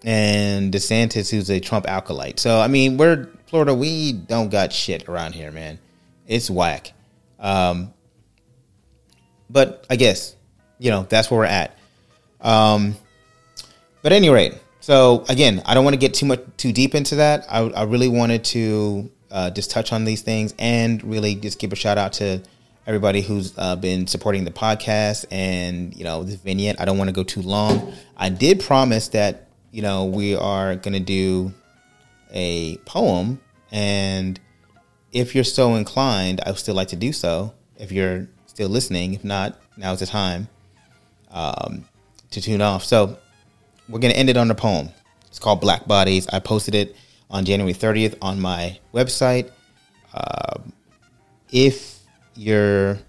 and 0.03 0.73
DeSantis, 0.73 1.29
who's 1.29 1.49
a 1.49 1.59
Trump 1.59 1.87
acolyte. 1.87 2.39
So 2.39 2.59
I 2.59 2.67
mean, 2.67 2.97
we're 2.97 3.27
Florida. 3.47 3.73
We 3.73 4.13
don't 4.13 4.49
got 4.49 4.73
shit 4.73 5.07
around 5.07 5.33
here, 5.33 5.51
man. 5.51 5.79
It's 6.27 6.49
whack. 6.49 6.93
Um, 7.39 7.93
but 9.49 9.85
I 9.89 9.95
guess 9.95 10.35
you 10.79 10.91
know 10.91 11.03
that's 11.03 11.29
where 11.29 11.39
we're 11.39 11.45
at. 11.45 11.77
Um, 12.39 12.95
but 14.01 14.13
any 14.13 14.29
rate, 14.29 14.55
so 14.79 15.25
again, 15.29 15.61
I 15.65 15.73
don't 15.73 15.83
want 15.83 15.93
to 15.93 15.99
get 15.99 16.13
too 16.13 16.25
much 16.25 16.41
too 16.57 16.71
deep 16.71 16.95
into 16.95 17.15
that. 17.15 17.45
I, 17.49 17.59
I 17.59 17.83
really 17.83 18.07
wanted 18.07 18.43
to 18.45 19.11
uh, 19.31 19.49
just 19.49 19.71
touch 19.71 19.93
on 19.93 20.05
these 20.05 20.21
things 20.21 20.53
and 20.59 21.03
really 21.03 21.35
just 21.35 21.59
give 21.59 21.71
a 21.71 21.75
shout 21.75 21.97
out 21.97 22.13
to 22.13 22.41
everybody 22.85 23.21
who's 23.21 23.53
uh, 23.57 23.75
been 23.75 24.07
supporting 24.07 24.43
the 24.43 24.51
podcast 24.51 25.25
and 25.31 25.95
you 25.95 26.03
know 26.03 26.23
this 26.23 26.35
vignette. 26.35 26.79
I 26.79 26.85
don't 26.85 26.97
want 26.97 27.09
to 27.09 27.13
go 27.13 27.23
too 27.23 27.41
long. 27.41 27.93
I 28.17 28.29
did 28.29 28.59
promise 28.59 29.07
that 29.09 29.47
you 29.71 29.81
know 29.81 30.05
we 30.05 30.35
are 30.35 30.75
going 30.75 30.93
to 30.93 30.99
do 30.99 31.53
a 32.33 32.77
poem, 32.85 33.39
and 33.71 34.39
if 35.11 35.35
you're 35.35 35.43
so 35.43 35.75
inclined, 35.75 36.41
I 36.45 36.49
would 36.49 36.59
still 36.59 36.75
like 36.75 36.89
to 36.89 36.95
do 36.95 37.13
so. 37.13 37.53
If 37.77 37.91
you're 37.91 38.27
still 38.45 38.69
listening, 38.69 39.13
if 39.13 39.23
not, 39.23 39.59
now's 39.77 39.99
the 39.99 40.05
time 40.05 40.47
um, 41.31 41.85
to 42.31 42.41
tune 42.41 42.61
off. 42.61 42.83
So 42.83 43.17
we're 43.89 43.99
going 43.99 44.13
to 44.13 44.19
end 44.19 44.29
it 44.29 44.37
on 44.37 44.51
a 44.51 44.55
poem. 44.55 44.89
It's 45.27 45.39
called 45.39 45.61
Black 45.61 45.87
Bodies. 45.87 46.27
I 46.27 46.39
posted 46.39 46.75
it 46.75 46.95
on 47.31 47.45
January 47.45 47.73
30th 47.73 48.15
on 48.21 48.39
my 48.39 48.77
website. 48.93 49.49
Uh, 50.13 50.59
if 51.51 51.99
you're 52.35 52.99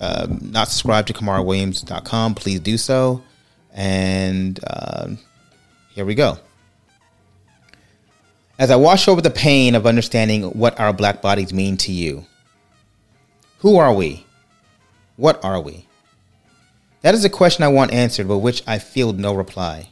um, 0.00 0.50
not 0.50 0.68
subscribed 0.68 1.08
to 1.08 1.14
KamaraWilliams.com, 1.14 2.34
please 2.36 2.60
do 2.60 2.78
so. 2.78 3.22
And 3.72 4.58
uh, 4.66 5.08
here 5.90 6.04
we 6.04 6.14
go. 6.14 6.38
As 8.58 8.70
I 8.70 8.76
wash 8.76 9.08
over 9.08 9.20
the 9.20 9.30
pain 9.30 9.74
of 9.74 9.84
understanding 9.84 10.44
what 10.44 10.78
our 10.78 10.92
black 10.92 11.20
bodies 11.20 11.52
mean 11.52 11.76
to 11.78 11.92
you, 11.92 12.24
who 13.58 13.76
are 13.78 13.92
we? 13.92 14.24
What 15.16 15.44
are 15.44 15.60
we? 15.60 15.86
That 17.02 17.14
is 17.14 17.24
a 17.24 17.30
question 17.30 17.64
I 17.64 17.68
want 17.68 17.92
answered, 17.92 18.28
but 18.28 18.38
which 18.38 18.62
I 18.66 18.78
feel 18.78 19.12
no 19.12 19.34
reply. 19.34 19.88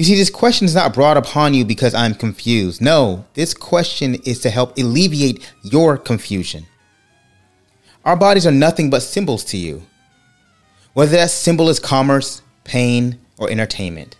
You 0.00 0.04
see, 0.04 0.14
this 0.14 0.30
question 0.30 0.64
is 0.64 0.74
not 0.74 0.94
brought 0.94 1.18
upon 1.18 1.52
you 1.52 1.62
because 1.62 1.92
I'm 1.92 2.14
confused. 2.14 2.80
No, 2.80 3.26
this 3.34 3.52
question 3.52 4.14
is 4.24 4.38
to 4.38 4.48
help 4.48 4.78
alleviate 4.78 5.46
your 5.62 5.98
confusion. 5.98 6.64
Our 8.06 8.16
bodies 8.16 8.46
are 8.46 8.50
nothing 8.50 8.88
but 8.88 9.02
symbols 9.02 9.44
to 9.44 9.58
you, 9.58 9.82
whether 10.94 11.12
that 11.12 11.30
symbol 11.30 11.68
is 11.68 11.78
commerce, 11.78 12.40
pain, 12.64 13.20
or 13.36 13.50
entertainment. 13.50 14.16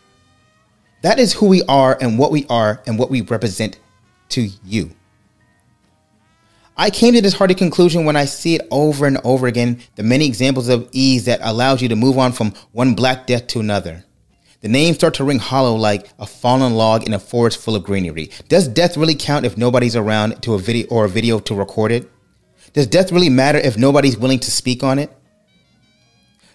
That 1.00 1.18
is 1.18 1.32
who 1.32 1.46
we 1.46 1.62
are 1.62 1.96
and 1.98 2.18
what 2.18 2.30
we 2.30 2.44
are 2.50 2.82
and 2.86 2.98
what 2.98 3.10
we 3.10 3.22
represent 3.22 3.78
to 4.28 4.50
you. 4.62 4.90
I 6.76 6.90
came 6.90 7.14
to 7.14 7.22
this 7.22 7.32
hearty 7.32 7.54
conclusion 7.54 8.04
when 8.04 8.16
I 8.16 8.26
see 8.26 8.56
it 8.56 8.68
over 8.70 9.06
and 9.06 9.16
over 9.24 9.46
again 9.46 9.80
the 9.94 10.02
many 10.02 10.26
examples 10.26 10.68
of 10.68 10.90
ease 10.92 11.24
that 11.24 11.40
allows 11.42 11.80
you 11.80 11.88
to 11.88 11.96
move 11.96 12.18
on 12.18 12.32
from 12.32 12.52
one 12.72 12.94
black 12.94 13.26
death 13.26 13.46
to 13.46 13.60
another. 13.60 14.04
The 14.60 14.68
names 14.68 14.96
start 14.96 15.14
to 15.14 15.24
ring 15.24 15.38
hollow 15.38 15.74
like 15.74 16.10
a 16.18 16.26
fallen 16.26 16.74
log 16.74 17.06
in 17.06 17.14
a 17.14 17.18
forest 17.18 17.58
full 17.58 17.76
of 17.76 17.82
greenery. 17.82 18.30
Does 18.48 18.68
death 18.68 18.98
really 18.98 19.14
count 19.14 19.46
if 19.46 19.56
nobody's 19.56 19.96
around 19.96 20.42
to 20.42 20.52
a 20.52 20.58
video 20.58 20.86
or 20.88 21.06
a 21.06 21.08
video 21.08 21.38
to 21.40 21.54
record 21.54 21.92
it? 21.92 22.10
Does 22.74 22.86
death 22.86 23.10
really 23.10 23.30
matter 23.30 23.58
if 23.58 23.78
nobody's 23.78 24.18
willing 24.18 24.38
to 24.40 24.50
speak 24.50 24.82
on 24.82 24.98
it? 24.98 25.10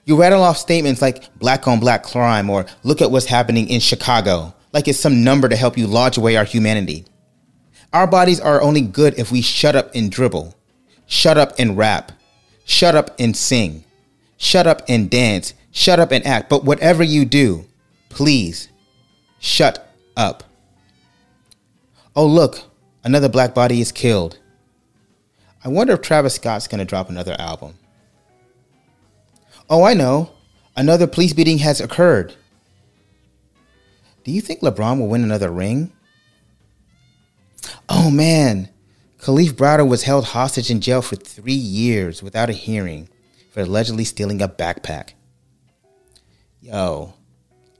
You 0.05 0.19
rattle 0.19 0.43
off 0.43 0.57
statements 0.57 1.01
like 1.01 1.33
black 1.39 1.67
on 1.67 1.79
black 1.79 2.03
crime 2.03 2.47
or 2.47 2.67
look 2.83 3.01
at 3.01 3.09
what's 3.09 3.25
happening 3.25 3.69
in 3.69 3.79
Chicago, 3.79 4.53
like 4.71 4.87
it's 4.87 4.99
some 4.99 5.23
number 5.23 5.49
to 5.49 5.55
help 5.55 5.75
you 5.75 5.87
lodge 5.87 6.17
away 6.17 6.35
our 6.35 6.45
humanity. 6.45 7.05
Our 7.91 8.05
bodies 8.05 8.39
are 8.39 8.61
only 8.61 8.81
good 8.81 9.17
if 9.17 9.31
we 9.31 9.41
shut 9.41 9.75
up 9.75 9.95
and 9.95 10.11
dribble, 10.11 10.53
shut 11.07 11.39
up 11.39 11.53
and 11.57 11.75
rap, 11.75 12.11
shut 12.65 12.93
up 12.93 13.15
and 13.17 13.35
sing, 13.35 13.83
shut 14.37 14.67
up 14.67 14.83
and 14.87 15.09
dance, 15.09 15.55
shut 15.71 15.99
up 15.99 16.11
and 16.11 16.23
act. 16.27 16.49
But 16.51 16.65
whatever 16.65 17.03
you 17.03 17.25
do, 17.25 17.65
please 18.15 18.69
shut 19.39 19.93
up. 20.15 20.45
Oh, 22.15 22.25
look, 22.25 22.61
another 23.03 23.27
black 23.27 23.53
body 23.53 23.81
is 23.81 23.91
killed. 23.91 24.39
I 25.63 25.67
wonder 25.67 25.93
if 25.93 26.01
Travis 26.01 26.35
Scott's 26.35 26.67
going 26.67 26.79
to 26.79 26.85
drop 26.85 27.09
another 27.09 27.35
album. 27.37 27.75
Oh, 29.69 29.83
I 29.83 29.93
know. 29.93 30.31
Another 30.77 31.07
police 31.07 31.33
beating 31.33 31.57
has 31.57 31.81
occurred. 31.81 32.35
Do 34.23 34.31
you 34.31 34.41
think 34.41 34.61
LeBron 34.61 34.97
will 34.99 35.09
win 35.09 35.23
another 35.23 35.51
ring? 35.51 35.91
Oh 37.89 38.09
man, 38.09 38.69
Kalief 39.19 39.51
Browder 39.51 39.87
was 39.87 40.03
held 40.03 40.25
hostage 40.25 40.71
in 40.71 40.81
jail 40.81 41.01
for 41.01 41.15
three 41.15 41.53
years 41.53 42.23
without 42.23 42.49
a 42.49 42.53
hearing 42.53 43.09
for 43.51 43.61
allegedly 43.61 44.03
stealing 44.03 44.41
a 44.41 44.47
backpack. 44.47 45.13
Yo, 46.61 47.13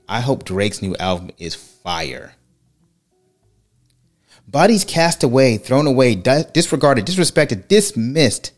I 0.08 0.20
hope 0.20 0.44
Drake's 0.44 0.82
new 0.82 0.94
album 0.96 1.30
is 1.38 1.54
fire. 1.54 2.34
Bodies 4.46 4.84
cast 4.84 5.24
away, 5.24 5.56
thrown 5.58 5.86
away, 5.86 6.14
disregarded, 6.14 7.04
disrespected, 7.04 7.66
dismissed. 7.66 8.52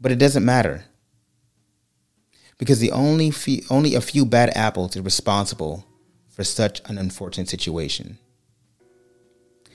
But 0.00 0.12
it 0.12 0.18
doesn't 0.18 0.44
matter 0.44 0.84
because 2.56 2.78
the 2.78 2.92
only 2.92 3.30
few, 3.30 3.62
only 3.70 3.94
a 3.94 4.00
few 4.00 4.24
bad 4.24 4.50
apples 4.56 4.96
are 4.96 5.02
responsible 5.02 5.86
for 6.28 6.44
such 6.44 6.80
an 6.88 6.96
unfortunate 6.96 7.48
situation. 7.48 8.18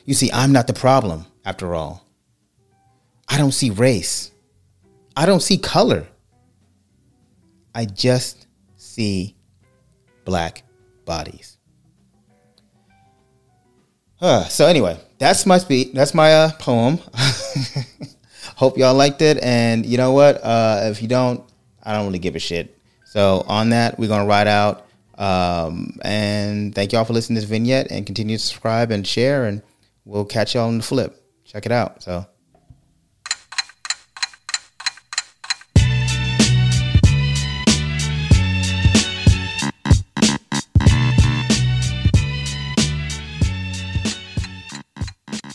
You 0.05 0.13
see, 0.15 0.31
I'm 0.31 0.51
not 0.51 0.67
the 0.67 0.73
problem 0.73 1.25
after 1.43 1.75
all. 1.75 2.05
I 3.27 3.37
don't 3.37 3.53
see 3.53 3.69
race. 3.69 4.31
I 5.15 5.25
don't 5.25 5.41
see 5.41 5.57
color. 5.57 6.07
I 7.73 7.85
just 7.85 8.47
see 8.77 9.35
black 10.25 10.63
bodies. 11.05 11.57
Uh, 14.19 14.43
so 14.45 14.65
anyway, 14.65 14.99
that's 15.19 15.45
my 15.45 15.57
speech. 15.57 15.93
That's 15.93 16.13
my 16.13 16.33
uh, 16.33 16.51
poem. 16.59 16.99
Hope 18.55 18.77
y'all 18.77 18.93
liked 18.93 19.21
it. 19.21 19.37
And 19.43 19.85
you 19.85 19.97
know 19.97 20.11
what? 20.11 20.43
Uh, 20.43 20.81
if 20.85 21.01
you 21.01 21.07
don't, 21.07 21.43
I 21.83 21.93
don't 21.93 22.07
really 22.07 22.19
give 22.19 22.35
a 22.35 22.39
shit. 22.39 22.77
So 23.05 23.45
on 23.47 23.69
that, 23.69 23.99
we're 23.99 24.09
gonna 24.09 24.25
ride 24.25 24.47
out. 24.47 24.87
Um, 25.17 25.97
and 26.01 26.75
thank 26.75 26.91
y'all 26.91 27.05
for 27.05 27.13
listening 27.13 27.35
to 27.35 27.41
this 27.41 27.49
vignette 27.49 27.91
and 27.91 28.05
continue 28.05 28.37
to 28.37 28.43
subscribe 28.43 28.91
and 28.91 29.07
share 29.07 29.45
and 29.45 29.61
we'll 30.03 30.25
catch 30.25 30.55
y'all 30.55 30.67
on 30.67 30.77
the 30.77 30.83
flip. 30.83 31.21
Check 31.45 31.65
it 31.65 31.71
out. 31.71 32.03
So 32.03 32.25